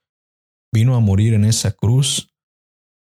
vino 0.74 0.96
a 0.96 1.00
morir 1.00 1.36
en 1.36 1.46
esa 1.46 1.72
cruz 1.72 2.34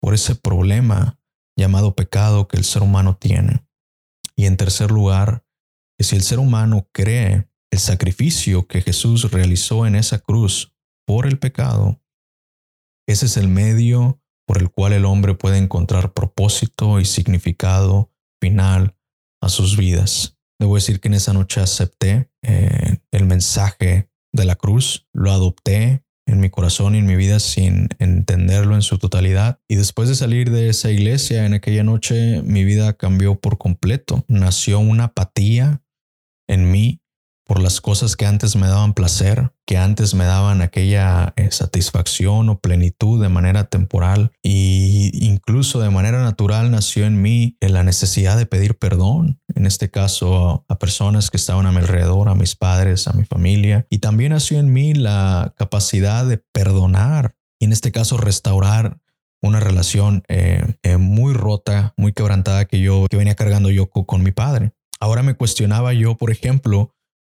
por 0.01 0.15
ese 0.15 0.35
problema 0.35 1.21
llamado 1.57 1.95
pecado 1.95 2.49
que 2.49 2.57
el 2.57 2.65
ser 2.65 2.83
humano 2.83 3.17
tiene. 3.17 3.65
Y 4.35 4.47
en 4.47 4.57
tercer 4.57 4.91
lugar, 4.91 5.45
que 5.97 6.05
si 6.05 6.17
el 6.17 6.23
ser 6.23 6.41
humano 6.41 6.89
cree 6.93 7.49
el 7.75 7.81
sacrificio 7.81 8.69
que 8.69 8.81
Jesús 8.83 9.33
realizó 9.33 9.85
en 9.85 9.97
esa 9.97 10.21
cruz 10.21 10.73
por 11.05 11.27
el 11.27 11.41
pecado, 11.41 12.01
ese 13.09 13.27
es 13.27 13.37
el 13.37 13.49
medio 13.49 14.23
por 14.47 14.59
el 14.59 14.71
cual 14.71 14.93
el 14.93 15.05
hombre 15.05 15.35
puede 15.35 15.59
encontrar 15.59 16.13
propósito 16.13 17.01
y 17.01 17.05
significado 17.05 18.13
final 18.41 18.97
a 19.43 19.49
sus 19.49 19.77
vidas. 19.77 20.39
Debo 20.61 20.77
decir 20.77 21.01
que 21.01 21.09
en 21.09 21.15
esa 21.15 21.33
noche 21.33 21.61
acepté 21.61 22.31
eh, 22.43 22.99
el 23.11 23.27
mensaje 23.27 24.09
de 24.33 24.45
la 24.45 24.55
cruz, 24.55 25.09
lo 25.13 25.33
adopté 25.33 26.05
en 26.27 26.39
mi 26.39 26.51
corazón 26.51 26.95
y 26.95 26.99
en 26.99 27.07
mi 27.07 27.17
vida 27.17 27.41
sin 27.41 27.89
entenderlo 27.99 28.77
en 28.77 28.83
su 28.83 28.99
totalidad. 28.99 29.61
Y 29.69 29.75
después 29.75 30.09
de 30.09 30.15
salir 30.15 30.53
de 30.53 30.69
esa 30.69 30.93
iglesia 30.93 31.45
en 31.45 31.55
aquella 31.55 31.83
noche, 31.83 32.41
mi 32.43 32.65
vida 32.65 32.93
cambió 32.93 33.35
por 33.41 33.59
completo. 33.59 34.25
Nació 34.29 34.79
una 34.79 35.05
apatía 35.05 35.83
en 36.49 36.71
mí 36.71 37.01
por 37.47 37.63
las 37.63 37.81
cosas 37.81 38.17
que 38.17 38.27
antes 38.27 38.57
me 38.57 38.67
daban 38.67 38.95
placer, 38.95 39.53
que 39.67 39.77
antes 39.77 40.15
me 40.15 40.25
daban 40.25 40.63
aquella 40.63 41.35
eh, 41.37 41.51
satisfacción 41.51 42.49
o 42.49 42.59
plenitud 42.59 43.23
de 43.23 43.29
manera 43.29 43.65
temporal 43.65 44.33
y 44.43 45.11
incluso 45.27 45.81
de 45.81 45.91
manera 45.91 46.23
natural 46.23 46.71
nació 46.71 47.05
en 47.05 47.21
mí 47.21 47.57
la 47.61 47.83
necesidad 47.83 48.37
de 48.37 48.47
pedir 48.47 48.79
perdón, 48.79 49.41
en 49.55 49.67
este 49.67 49.91
caso 49.91 50.65
a 50.69 50.79
personas 50.79 51.31
que 51.31 51.37
estaban 51.37 51.67
a 51.67 51.73
mi 51.73 51.79
alrededor, 51.79 52.29
a 52.29 52.35
mis 52.35 52.57
padres, 52.57 53.09
a 53.09 53.13
mi 53.13 53.25
familia, 53.25 53.87
y 53.91 53.99
también 53.99 54.33
nació 54.33 54.59
en 54.59 54.73
mí 54.73 54.95
la 54.95 55.55
capacidad 55.59 56.25
de 56.25 56.39
perdonar 56.39 57.37
y 57.59 57.67
en 57.67 57.73
este 57.73 57.93
caso 57.93 58.17
restaurar 58.17 59.01
una 59.43 59.61
relación 59.61 60.23
eh, 60.29 60.63
eh, 60.83 60.97
muy 60.97 61.35
rota, 61.35 61.93
muy 61.99 62.15
quebrantada 62.15 62.65
que 62.65 62.81
yo 62.81 63.07
que 63.11 63.19
venía 63.19 63.35
cargando 63.35 63.71
yo 63.71 63.91
con 63.91 64.23
mi 64.23 64.33
padre. 64.33 64.73
Ahora 65.01 65.23
me 65.23 65.35
cuestionaba 65.35 65.93
yo, 65.93 66.17
por 66.17 66.31
ejemplo, 66.31 66.95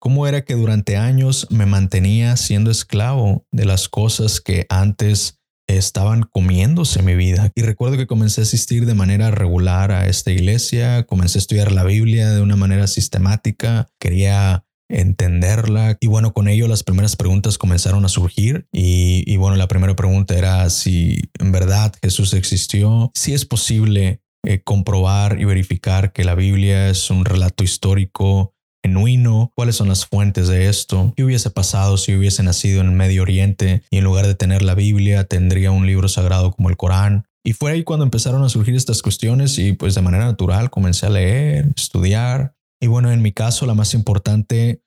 cómo 0.06 0.28
era 0.28 0.46
que 0.46 0.54
durante 0.54 0.98
años 0.98 1.48
me 1.50 1.66
mantenía 1.66 2.38
siendo 2.38 2.70
esclavo 2.70 3.48
de 3.52 3.66
las 3.66 3.90
cosas 3.90 4.40
que 4.40 4.68
antes 4.70 5.40
estaban 5.68 6.22
comiéndose 6.22 7.02
mi 7.02 7.16
vida. 7.16 7.52
Y 7.56 7.64
recuerdo 7.64 7.98
que 7.98 8.06
comencé 8.06 8.42
a 8.42 8.44
asistir 8.44 8.86
de 8.86 8.94
manera 8.94 9.32
regular 9.32 9.92
a 9.92 10.06
esta 10.06 10.30
iglesia, 10.30 11.08
comencé 11.08 11.40
a 11.40 11.42
estudiar 11.42 11.72
la 11.72 11.84
Biblia 11.84 12.30
de 12.30 12.42
una 12.44 12.56
manera 12.56 12.86
sistemática, 12.86 13.88
quería 14.00 14.64
entenderla 14.92 15.98
y 16.00 16.06
bueno, 16.06 16.34
con 16.34 16.50
ello 16.50 16.68
las 16.68 16.84
primeras 16.84 17.16
preguntas 17.16 17.58
comenzaron 17.58 18.06
a 18.06 18.10
surgir 18.10 18.68
y, 18.72 19.36
bueno, 19.38 19.56
la 19.56 19.68
primera 19.68 19.96
pregunta 19.96 20.38
era 20.38 20.70
si 20.70 21.32
en 21.40 21.52
verdad 21.52 21.96
Jesús 22.00 22.36
existió, 22.36 23.10
si 23.16 23.34
es 23.34 23.46
posible 23.46 24.22
eh, 24.46 24.62
comprobar 24.64 25.42
y 25.42 25.46
verificar 25.46 26.14
que 26.14 26.24
la 26.24 26.36
Biblia 26.36 26.90
es 26.90 27.10
un 27.10 27.26
relato 27.26 27.64
histórico 27.64 28.55
genuino, 28.86 29.52
cuáles 29.56 29.76
son 29.76 29.88
las 29.88 30.06
fuentes 30.06 30.48
de 30.48 30.70
esto, 30.70 31.12
qué 31.16 31.24
hubiese 31.24 31.50
pasado 31.50 31.98
si 31.98 32.16
hubiese 32.16 32.44
nacido 32.44 32.82
en 32.82 32.88
el 32.88 32.94
Medio 32.94 33.24
Oriente 33.24 33.82
y 33.90 33.98
en 33.98 34.04
lugar 34.04 34.28
de 34.28 34.36
tener 34.36 34.62
la 34.62 34.76
Biblia 34.76 35.24
tendría 35.24 35.72
un 35.72 35.88
libro 35.88 36.08
sagrado 36.08 36.52
como 36.52 36.70
el 36.70 36.78
Corán. 36.78 37.26
Y 37.44 37.54
fue 37.54 37.72
ahí 37.72 37.84
cuando 37.84 38.06
empezaron 38.06 38.44
a 38.44 38.50
surgir 38.50 38.76
estas 38.76 39.02
cuestiones 39.02 39.58
y 39.58 39.74
pues 39.74 39.96
de 39.96 40.04
manera 40.04 40.26
natural 40.26 40.70
comencé 40.70 41.08
a 41.08 41.10
leer, 41.10 41.68
estudiar. 41.76 42.56
Y 42.80 42.86
bueno, 42.86 43.12
en 43.12 43.24
mi 43.24 43.32
caso 43.32 43.66
la 43.66 43.74
más 43.74 43.96
importante 43.96 44.84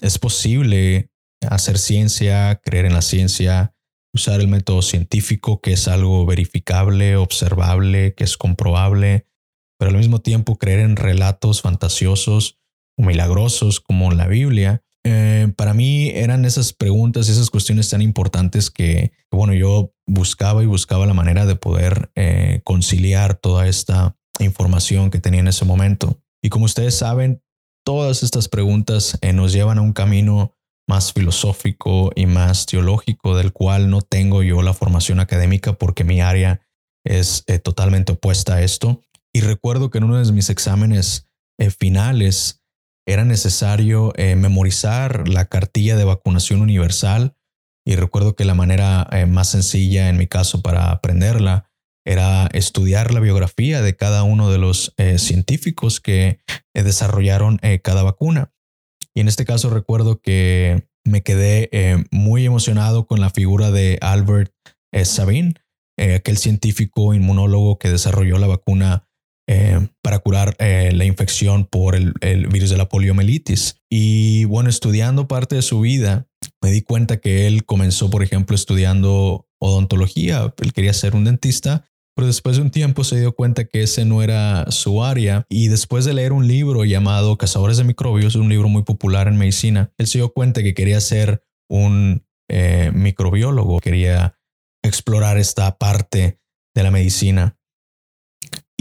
es 0.00 0.18
posible 0.18 1.10
hacer 1.46 1.76
ciencia, 1.78 2.58
creer 2.64 2.86
en 2.86 2.94
la 2.94 3.02
ciencia, 3.02 3.74
usar 4.14 4.40
el 4.40 4.48
método 4.48 4.80
científico 4.80 5.60
que 5.60 5.74
es 5.74 5.88
algo 5.88 6.24
verificable, 6.24 7.16
observable, 7.16 8.14
que 8.14 8.24
es 8.24 8.38
comprobable, 8.38 9.26
pero 9.78 9.90
al 9.90 9.98
mismo 9.98 10.22
tiempo 10.22 10.56
creer 10.56 10.80
en 10.80 10.96
relatos 10.96 11.60
fantasiosos 11.60 12.61
milagrosos 12.96 13.80
como 13.80 14.10
la 14.12 14.26
Biblia, 14.26 14.82
eh, 15.04 15.52
para 15.56 15.74
mí 15.74 16.10
eran 16.10 16.44
esas 16.44 16.72
preguntas 16.72 17.28
y 17.28 17.32
esas 17.32 17.50
cuestiones 17.50 17.88
tan 17.88 18.02
importantes 18.02 18.70
que, 18.70 19.12
bueno, 19.30 19.52
yo 19.52 19.92
buscaba 20.06 20.62
y 20.62 20.66
buscaba 20.66 21.06
la 21.06 21.14
manera 21.14 21.44
de 21.44 21.56
poder 21.56 22.12
eh, 22.14 22.60
conciliar 22.64 23.34
toda 23.34 23.66
esta 23.66 24.16
información 24.38 25.10
que 25.10 25.18
tenía 25.18 25.40
en 25.40 25.48
ese 25.48 25.64
momento. 25.64 26.20
Y 26.42 26.50
como 26.50 26.66
ustedes 26.66 26.96
saben, 26.96 27.42
todas 27.84 28.22
estas 28.22 28.48
preguntas 28.48 29.18
eh, 29.22 29.32
nos 29.32 29.52
llevan 29.52 29.78
a 29.78 29.82
un 29.82 29.92
camino 29.92 30.54
más 30.88 31.12
filosófico 31.12 32.12
y 32.14 32.26
más 32.26 32.66
teológico, 32.66 33.36
del 33.36 33.52
cual 33.52 33.90
no 33.90 34.02
tengo 34.02 34.42
yo 34.42 34.62
la 34.62 34.74
formación 34.74 35.20
académica 35.20 35.72
porque 35.72 36.04
mi 36.04 36.20
área 36.20 36.60
es 37.04 37.44
totalmente 37.64 38.12
opuesta 38.12 38.54
a 38.54 38.62
esto. 38.62 39.00
Y 39.32 39.40
recuerdo 39.40 39.90
que 39.90 39.98
en 39.98 40.04
uno 40.04 40.22
de 40.24 40.32
mis 40.32 40.50
exámenes 40.50 41.28
finales, 41.78 42.61
era 43.06 43.24
necesario 43.24 44.12
eh, 44.16 44.36
memorizar 44.36 45.28
la 45.28 45.46
cartilla 45.46 45.96
de 45.96 46.04
vacunación 46.04 46.60
universal 46.60 47.36
y 47.84 47.96
recuerdo 47.96 48.36
que 48.36 48.44
la 48.44 48.54
manera 48.54 49.08
eh, 49.10 49.26
más 49.26 49.48
sencilla 49.50 50.08
en 50.08 50.16
mi 50.16 50.28
caso 50.28 50.62
para 50.62 50.90
aprenderla 50.90 51.68
era 52.04 52.48
estudiar 52.52 53.12
la 53.12 53.20
biografía 53.20 53.82
de 53.82 53.96
cada 53.96 54.22
uno 54.22 54.50
de 54.50 54.58
los 54.58 54.94
eh, 54.96 55.18
científicos 55.18 56.00
que 56.00 56.40
desarrollaron 56.74 57.60
cada 57.84 58.02
vacuna. 58.02 58.52
Y 59.14 59.20
en 59.20 59.28
este 59.28 59.44
caso 59.44 59.70
recuerdo 59.70 60.20
que 60.20 60.88
me 61.04 61.22
quedé 61.22 61.70
muy 62.10 62.44
emocionado 62.44 63.06
con 63.06 63.20
la 63.20 63.30
figura 63.30 63.70
de 63.70 63.98
Albert 64.00 64.52
Sabin, 65.04 65.54
aquel 65.96 66.38
científico 66.38 67.14
inmunólogo 67.14 67.78
que 67.78 67.90
desarrolló 67.90 68.38
la 68.38 68.48
vacuna 68.48 69.06
eh, 69.48 69.88
para 70.02 70.20
curar 70.20 70.54
eh, 70.58 70.92
la 70.94 71.04
infección 71.04 71.64
por 71.64 71.96
el, 71.96 72.14
virus 72.48 72.70
de 72.70 72.76
la 72.76 72.88
poliomielitis. 72.88 73.76
Y 73.90 74.44
bueno, 74.44 74.70
estudiando 74.70 75.26
parte 75.26 75.56
de 75.56 75.62
su 75.62 75.80
vida, 75.80 76.28
me 76.62 76.70
di 76.70 76.82
cuenta 76.82 77.18
que 77.18 77.46
él 77.46 77.64
comenzó, 77.64 78.08
por 78.08 78.22
ejemplo, 78.22 78.54
estudiando 78.54 79.48
odontología. 79.58 80.54
Él 80.58 80.72
quería 80.72 80.92
ser 80.92 81.16
un 81.16 81.24
dentista, 81.24 81.84
pero 82.14 82.26
después 82.26 82.56
de 82.56 82.62
un 82.62 82.70
tiempo 82.70 83.04
se 83.04 83.18
dio 83.18 83.34
cuenta 83.34 83.64
que 83.64 83.82
ese 83.82 84.04
no 84.04 84.22
era 84.22 84.70
su 84.70 85.02
área. 85.02 85.44
Y 85.48 85.68
después 85.68 86.04
de 86.04 86.14
leer 86.14 86.32
un 86.32 86.46
libro 86.46 86.84
llamado 86.84 87.36
Cazadores 87.36 87.78
de 87.78 87.84
Microbios, 87.84 88.36
un 88.36 88.48
libro 88.48 88.68
muy 88.68 88.84
popular 88.84 89.28
en 89.28 89.38
medicina, 89.38 89.92
él 89.98 90.06
se 90.06 90.18
dio 90.18 90.32
cuenta 90.32 90.62
que 90.62 90.74
quería 90.74 91.00
ser 91.00 91.42
un 91.68 92.24
eh, 92.48 92.90
microbiólogo, 92.94 93.80
quería 93.80 94.38
explorar 94.84 95.38
esta 95.38 95.78
parte 95.78 96.38
de 96.74 96.82
la 96.82 96.90
medicina. 96.90 97.56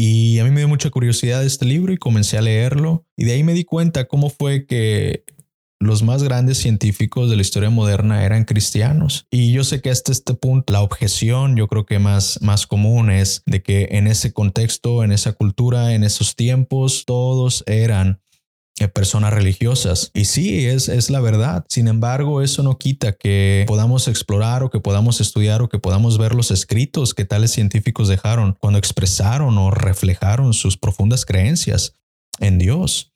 Y 0.04 0.40
a 0.40 0.46
mí 0.46 0.50
me 0.50 0.62
dio 0.62 0.68
mucha 0.68 0.90
curiosidad 0.90 1.46
este 1.46 1.64
libro 1.64 1.94
y 1.94 1.98
comencé 1.98 2.36
a 2.36 2.42
leerlo. 2.42 3.06
Y 3.16 3.26
de 3.26 3.34
ahí 3.34 3.44
me 3.44 3.54
di 3.54 3.66
cuenta 3.66 4.08
cómo 4.08 4.32
fue 4.32 4.66
que 4.66 5.26
los 5.80 6.02
más 6.02 6.24
grandes 6.24 6.58
científicos 6.58 7.30
de 7.30 7.36
la 7.36 7.44
historia 7.44 7.70
moderna 7.70 8.26
eran 8.26 8.46
cristianos. 8.46 9.28
Y 9.30 9.52
yo 9.52 9.64
sé 9.64 9.80
que 9.80 9.92
hasta 9.92 10.12
este 10.12 10.34
punto 10.34 10.74
la 10.74 10.82
objeción 10.82 11.56
yo 11.56 11.68
creo 11.68 11.86
que 11.86 12.00
más, 12.00 12.42
más 12.42 12.66
común 12.66 13.12
es 13.12 13.44
de 13.46 13.62
que 13.62 13.90
en 13.92 14.08
ese 14.08 14.34
contexto, 14.34 15.04
en 15.04 15.12
esa 15.12 15.34
cultura, 15.34 15.94
en 15.94 16.04
esos 16.04 16.36
tiempos, 16.36 17.06
todos 17.06 17.64
eran 17.68 18.24
personas 18.94 19.34
religiosas. 19.34 20.12
Y 20.14 20.26
sí, 20.26 20.66
es, 20.66 20.90
es 20.90 21.10
la 21.10 21.20
verdad. 21.20 21.66
Sin 21.70 21.88
embargo, 21.88 22.42
eso 22.42 22.64
no 22.64 22.78
quita 22.78 23.14
que 23.14 23.66
podamos 23.68 24.08
explorar 24.08 24.64
o 24.64 24.70
que 24.70 24.80
podamos 24.80 25.22
estudiar 25.22 25.62
o 25.62 25.70
que 25.70 25.80
podamos 25.80 26.18
ver 26.18 26.34
los 26.34 26.52
escritos 26.52 27.14
que 27.14 27.26
tales 27.26 27.52
científicos 27.52 28.08
dejaron 28.08 28.56
cuando 28.60 28.80
expresaron 28.80 29.58
o 29.58 29.72
reflejaron 29.72 30.54
sus 30.54 30.78
profundas 30.78 31.26
creencias 31.26 31.96
en 32.40 32.58
Dios. 32.58 33.11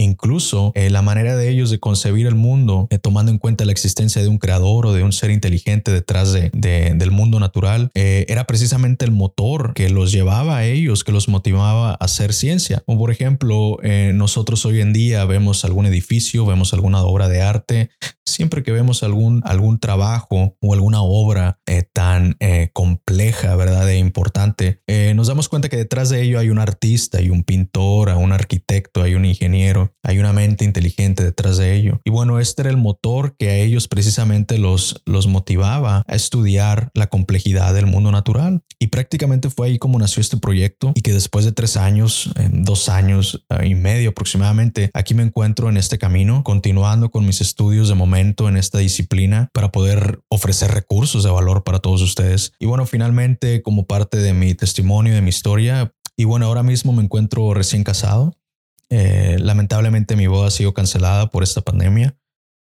Incluso 0.00 0.72
eh, 0.74 0.88
la 0.88 1.02
manera 1.02 1.36
de 1.36 1.50
ellos 1.50 1.70
de 1.70 1.78
concebir 1.78 2.26
el 2.26 2.34
mundo, 2.34 2.88
eh, 2.88 2.98
tomando 2.98 3.30
en 3.30 3.36
cuenta 3.36 3.66
la 3.66 3.72
existencia 3.72 4.22
de 4.22 4.28
un 4.28 4.38
creador 4.38 4.86
o 4.86 4.94
de 4.94 5.02
un 5.02 5.12
ser 5.12 5.30
inteligente 5.30 5.92
detrás 5.92 6.32
de, 6.32 6.50
del 6.50 7.10
mundo 7.10 7.38
natural, 7.38 7.90
eh, 7.94 8.24
era 8.28 8.46
precisamente 8.46 9.04
el 9.04 9.10
motor 9.10 9.74
que 9.74 9.90
los 9.90 10.10
llevaba 10.10 10.56
a 10.56 10.64
ellos, 10.64 11.04
que 11.04 11.12
los 11.12 11.28
motivaba 11.28 11.90
a 11.90 11.94
hacer 11.96 12.32
ciencia. 12.32 12.82
Como 12.86 12.98
por 12.98 13.10
ejemplo, 13.10 13.76
nosotros 14.14 14.64
hoy 14.64 14.80
en 14.80 14.92
día 14.92 15.24
vemos 15.26 15.64
algún 15.64 15.84
edificio, 15.84 16.46
vemos 16.46 16.72
alguna 16.72 17.02
obra 17.02 17.28
de 17.28 17.42
arte, 17.42 17.90
siempre 18.24 18.62
que 18.62 18.72
vemos 18.72 19.02
algún, 19.02 19.42
algún 19.44 19.78
trabajo 19.78 20.56
o 20.60 20.74
alguna 20.74 21.02
obra 21.02 21.60
tan 21.92 22.36
compleja, 22.72 23.54
¿verdad? 23.56 23.88
E 23.90 23.98
importante, 23.98 24.80
nos 25.14 25.26
damos 25.26 25.48
cuenta 25.48 25.68
que 25.68 25.76
detrás 25.76 26.08
de 26.08 26.22
ello 26.22 26.38
hay 26.38 26.50
un 26.50 26.58
artista, 26.58 27.18
hay 27.18 27.30
un 27.30 27.42
pintor, 27.42 28.10
hay 28.10 28.22
un 28.22 28.32
arquitecto, 28.32 29.02
hay 29.02 29.14
un 29.14 29.24
ingeniero, 29.24 29.89
hay 30.02 30.18
una 30.18 30.32
mente 30.32 30.64
inteligente 30.64 31.24
detrás 31.24 31.58
de 31.58 31.74
ello. 31.74 32.00
Y 32.04 32.10
bueno, 32.10 32.40
este 32.40 32.62
era 32.62 32.70
el 32.70 32.76
motor 32.76 33.34
que 33.38 33.50
a 33.50 33.56
ellos 33.56 33.88
precisamente 33.88 34.58
los, 34.58 35.02
los 35.06 35.26
motivaba 35.26 36.02
a 36.06 36.14
estudiar 36.14 36.90
la 36.94 37.08
complejidad 37.08 37.74
del 37.74 37.86
mundo 37.86 38.10
natural. 38.12 38.62
Y 38.78 38.88
prácticamente 38.88 39.50
fue 39.50 39.68
ahí 39.68 39.78
como 39.78 39.98
nació 39.98 40.20
este 40.20 40.38
proyecto 40.38 40.92
y 40.94 41.02
que 41.02 41.12
después 41.12 41.44
de 41.44 41.52
tres 41.52 41.76
años, 41.76 42.30
dos 42.50 42.88
años 42.88 43.44
eh, 43.50 43.66
y 43.66 43.74
medio 43.74 44.10
aproximadamente, 44.10 44.90
aquí 44.94 45.14
me 45.14 45.22
encuentro 45.22 45.68
en 45.68 45.76
este 45.76 45.98
camino, 45.98 46.42
continuando 46.44 47.10
con 47.10 47.26
mis 47.26 47.40
estudios 47.40 47.88
de 47.88 47.94
momento 47.94 48.48
en 48.48 48.56
esta 48.56 48.78
disciplina 48.78 49.50
para 49.52 49.70
poder 49.70 50.20
ofrecer 50.28 50.70
recursos 50.70 51.24
de 51.24 51.30
valor 51.30 51.62
para 51.62 51.80
todos 51.80 52.00
ustedes. 52.02 52.52
Y 52.58 52.66
bueno, 52.66 52.86
finalmente 52.86 53.62
como 53.62 53.86
parte 53.86 54.18
de 54.18 54.32
mi 54.32 54.54
testimonio, 54.54 55.14
de 55.14 55.22
mi 55.22 55.28
historia, 55.28 55.92
y 56.16 56.24
bueno, 56.24 56.44
ahora 56.44 56.62
mismo 56.62 56.92
me 56.92 57.02
encuentro 57.02 57.54
recién 57.54 57.82
casado. 57.82 58.34
Eh, 58.90 59.36
lamentablemente 59.38 60.16
mi 60.16 60.26
boda 60.26 60.48
ha 60.48 60.50
sido 60.50 60.74
cancelada 60.74 61.30
por 61.30 61.42
esta 61.42 61.60
pandemia. 61.60 62.16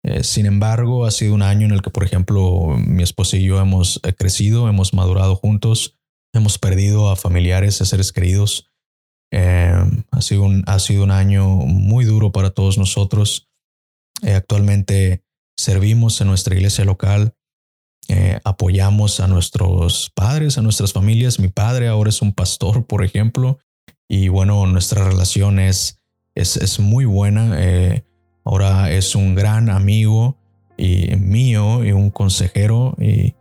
Eh, 0.02 0.24
sin 0.24 0.46
embargo, 0.46 1.06
ha 1.06 1.10
sido 1.10 1.34
un 1.34 1.42
año 1.42 1.66
en 1.66 1.72
el 1.72 1.82
que, 1.82 1.90
por 1.90 2.04
ejemplo, 2.04 2.76
mi 2.78 3.02
esposa 3.02 3.36
y 3.36 3.44
yo 3.44 3.60
hemos 3.60 4.00
eh, 4.02 4.12
crecido, 4.12 4.68
hemos 4.68 4.92
madurado 4.92 5.36
juntos, 5.36 5.96
hemos 6.32 6.58
perdido 6.58 7.10
a 7.10 7.16
familiares, 7.16 7.80
a 7.80 7.86
seres 7.86 8.12
queridos. 8.12 8.70
ha, 9.32 10.20
sido 10.20 10.42
un, 10.42 10.64
ha 10.66 10.78
sido 10.78 11.04
un 11.04 11.10
año 11.10 11.46
muy 11.48 12.04
duro 12.04 12.32
para 12.32 12.50
todos 12.50 12.78
nosotros. 12.78 13.48
actualmente 14.22 15.22
servimos 15.58 16.20
en 16.20 16.28
nuestra 16.28 16.54
iglesia 16.54 16.84
local, 16.84 17.34
apoyamos 18.44 19.20
a 19.20 19.26
nuestros 19.26 20.10
padres, 20.14 20.58
a 20.58 20.62
nuestras 20.62 20.92
familias. 20.92 21.38
Mi 21.38 21.48
padre 21.48 21.88
ahora 21.88 22.10
es 22.10 22.22
un 22.22 22.32
pastor, 22.32 22.86
por 22.86 23.04
ejemplo, 23.04 23.58
y 24.08 24.28
bueno, 24.28 24.66
nuestra 24.66 25.04
relación 25.04 25.58
es 25.58 26.00
es, 26.37 26.79
muy 26.79 27.05
buena. 27.05 27.55
Eh, 27.57 28.05
ahora 28.44 28.90
es 28.90 29.14
un 29.14 29.35
gran 29.35 29.70
amigo 29.70 30.37
y 30.77 31.16
mío 31.16 31.85
y 31.85 31.92
un 31.92 32.11
consejero 32.11 32.94
y, 33.01 33.35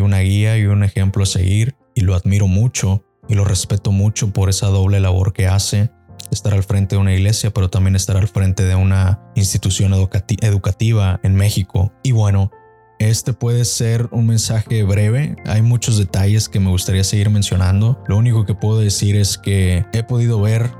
una 0.00 0.18
guía 0.20 0.58
y 0.58 0.66
un 0.66 0.84
ejemplo 0.84 1.22
a 1.22 1.26
seguir. 1.26 1.74
Y 1.94 2.02
lo 2.02 2.14
admiro 2.14 2.46
mucho 2.46 3.02
y 3.28 3.34
lo 3.34 3.44
respeto 3.44 3.92
mucho 3.92 4.32
por 4.32 4.50
esa 4.50 4.66
doble 4.66 5.00
labor 5.00 5.32
que 5.32 5.46
hace. 5.46 5.90
Estar 6.30 6.52
al 6.52 6.64
frente 6.64 6.96
de 6.96 7.00
una 7.00 7.14
iglesia, 7.14 7.50
pero 7.50 7.70
también 7.70 7.96
estar 7.96 8.16
al 8.16 8.28
frente 8.28 8.64
de 8.64 8.74
una 8.74 9.20
institución 9.34 9.94
educativa 9.94 11.20
en 11.22 11.34
México. 11.34 11.92
Y 12.02 12.12
bueno, 12.12 12.50
este 12.98 13.32
puede 13.32 13.64
ser 13.64 14.08
un 14.10 14.26
mensaje 14.26 14.82
breve, 14.82 15.36
hay 15.44 15.62
muchos 15.62 15.98
detalles 15.98 16.48
que 16.48 16.60
me 16.60 16.70
gustaría 16.70 17.04
seguir 17.04 17.30
mencionando. 17.30 18.02
Lo 18.08 18.16
único 18.16 18.44
que 18.44 18.54
puedo 18.54 18.80
decir 18.80 19.16
es 19.16 19.38
que 19.38 19.84
he 19.92 20.02
podido 20.02 20.40
ver 20.40 20.70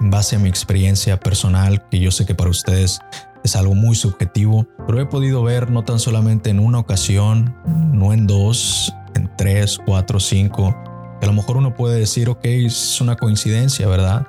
en 0.00 0.10
base 0.10 0.36
a 0.36 0.38
mi 0.38 0.48
experiencia 0.48 1.18
personal, 1.18 1.86
que 1.88 2.00
yo 2.00 2.10
sé 2.10 2.26
que 2.26 2.34
para 2.34 2.50
ustedes 2.50 3.00
es 3.44 3.56
algo 3.56 3.74
muy 3.74 3.94
subjetivo, 3.94 4.66
pero 4.86 5.00
he 5.00 5.06
podido 5.06 5.42
ver 5.42 5.70
no 5.70 5.84
tan 5.84 5.98
solamente 5.98 6.50
en 6.50 6.58
una 6.58 6.78
ocasión, 6.78 7.56
no 7.92 8.12
en 8.12 8.26
dos, 8.26 8.92
en 9.14 9.30
tres, 9.36 9.78
cuatro, 9.84 10.20
cinco, 10.20 10.74
a 11.22 11.26
lo 11.26 11.32
mejor 11.32 11.56
uno 11.56 11.74
puede 11.74 11.98
decir, 11.98 12.28
ok, 12.28 12.44
es 12.44 13.00
una 13.00 13.16
coincidencia, 13.16 13.88
¿verdad? 13.88 14.26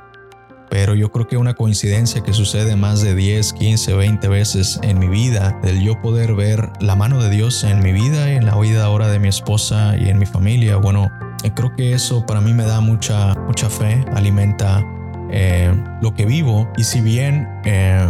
Pero 0.69 0.95
yo 0.95 1.11
creo 1.11 1.27
que 1.27 1.37
una 1.37 1.53
coincidencia 1.53 2.21
que 2.21 2.33
sucede 2.33 2.75
más 2.75 3.01
de 3.01 3.15
10, 3.15 3.53
15, 3.53 3.93
20 3.93 4.27
veces 4.27 4.79
en 4.83 4.99
mi 4.99 5.07
vida, 5.07 5.59
del 5.63 5.81
yo 5.81 6.01
poder 6.01 6.33
ver 6.33 6.69
la 6.79 6.95
mano 6.95 7.21
de 7.21 7.29
Dios 7.29 7.63
en 7.63 7.81
mi 7.81 7.93
vida, 7.93 8.31
en 8.31 8.45
la 8.45 8.57
vida 8.57 8.85
ahora 8.85 9.07
de 9.07 9.19
mi 9.19 9.27
esposa 9.29 9.95
y 9.97 10.09
en 10.09 10.19
mi 10.19 10.25
familia, 10.25 10.77
bueno, 10.77 11.09
creo 11.55 11.75
que 11.75 11.93
eso 11.93 12.25
para 12.25 12.41
mí 12.41 12.53
me 12.53 12.63
da 12.63 12.81
mucha, 12.81 13.33
mucha 13.47 13.69
fe, 13.69 14.03
alimenta 14.13 14.83
eh, 15.31 15.73
lo 16.01 16.13
que 16.13 16.25
vivo. 16.25 16.71
Y 16.77 16.83
si 16.83 17.01
bien 17.01 17.47
eh, 17.65 18.09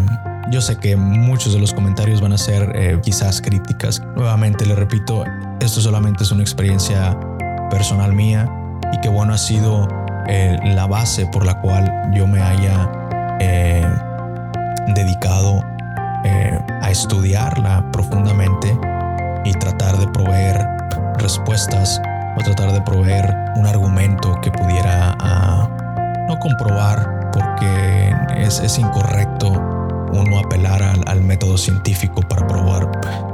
yo 0.52 0.62
sé 0.62 0.78
que 0.78 0.96
muchos 0.96 1.54
de 1.54 1.60
los 1.60 1.74
comentarios 1.74 2.22
van 2.22 2.34
a 2.34 2.38
ser 2.38 2.72
eh, 2.76 3.00
quizás 3.04 3.42
críticas, 3.42 4.02
nuevamente 4.16 4.66
le 4.66 4.76
repito, 4.76 5.24
esto 5.60 5.82
solamente 5.82 6.24
es 6.24 6.32
una 6.32 6.44
experiencia 6.44 7.18
personal 7.70 8.14
mía 8.14 8.48
y 8.94 9.00
que 9.02 9.10
bueno 9.10 9.34
ha 9.34 9.38
sido 9.38 9.88
la 10.28 10.88
base 10.88 11.26
por 11.28 11.46
la 11.46 11.62
cual 11.62 12.12
yo 12.14 12.28
me 12.28 12.42
haya 12.42 12.92
dedicado 14.94 15.64
a 16.82 16.92
estudiarla 16.92 17.90
profundamente 17.94 18.78
y 19.46 19.54
tratar 19.54 19.98
de 19.98 20.08
proveer 20.10 20.68
respuestas 21.18 22.02
o 22.38 22.44
tratar 22.44 22.74
de 22.74 22.82
proveer 22.82 23.34
un 23.56 23.66
argumento 23.66 24.40
que 24.42 24.52
pudiera 24.52 25.16
ah, 25.20 25.77
no 26.28 26.40
comprobar 26.40 27.32
porque 27.32 28.14
es, 28.38 28.78
incorrecto 28.78 29.50
uno 29.50 30.40
apelar 30.40 30.82
al, 30.84 31.22
método 31.22 31.58
científico 31.58 32.22
para 32.22 32.48
probar, 32.48 32.90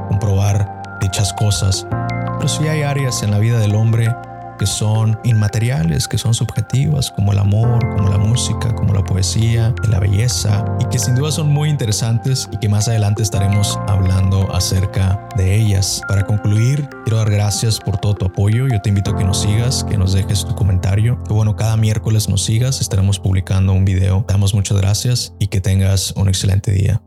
comprobar 0.08 1.00
dichas 1.02 1.34
cosas. 1.34 1.88
Pero 1.90 2.48
sí 2.48 2.68
hay 2.68 2.84
áreas 2.84 3.24
en 3.24 3.32
la 3.32 3.40
vida 3.40 3.60
del 3.60 3.76
hombre 3.76 4.14
que 4.58 4.66
son 4.66 5.20
inmateriales, 5.24 6.08
que 6.08 6.18
son 6.18 6.34
subjetivas, 6.34 7.12
como 7.12 7.32
el 7.32 7.40
amor, 7.40 7.80
como 7.96 8.10
la 8.10 8.18
música, 8.18 8.74
como 8.76 8.94
la 8.94 9.04
poesía, 9.04 9.74
la 9.90 10.00
belleza, 10.00 10.66
y 10.80 10.86
que 10.86 11.00
sin 11.00 11.16
duda 11.16 11.32
son 11.32 11.50
muy 11.50 11.70
interesantes 11.70 12.50
y 12.52 12.58
que 12.58 12.70
más 12.70 12.88
adelante 12.88 13.24
estaremos 13.24 13.80
hablando 13.88 14.54
acerca 14.54 15.28
de 15.38 15.56
ellas. 15.56 16.02
Para 16.08 16.26
concluir, 16.26 16.88
quiero 17.04 17.18
dar 17.18 17.30
gracias 17.30 17.80
por 17.80 17.98
todo 17.98 18.14
tu 18.14 18.26
apoyo. 18.26 18.68
Yo 18.68 18.82
te 18.82 18.90
invito 18.90 19.12
a 19.12 19.18
que 19.18 19.24
nos 19.24 19.42
sigas, 19.42 19.84
que 19.84 19.98
nos 19.98 20.14
dejes 20.14 20.46
tu 20.46 20.56
comentario. 20.56 21.22
Que 21.24 21.34
bueno, 21.34 21.56
cada 21.56 21.78
miércoles 21.78 22.30
nos 22.30 22.44
sigas, 22.44 22.82
estaremos 22.82 23.20
publicando 23.20 23.74
un 23.74 23.86
video. 23.86 24.26
Damos 24.28 24.54
muchas 24.54 24.78
gracias 24.78 25.34
y 25.40 25.48
que 25.48 25.62
tengas 25.62 26.14
un 26.16 26.28
excelente 26.28 26.72
día. 26.72 27.02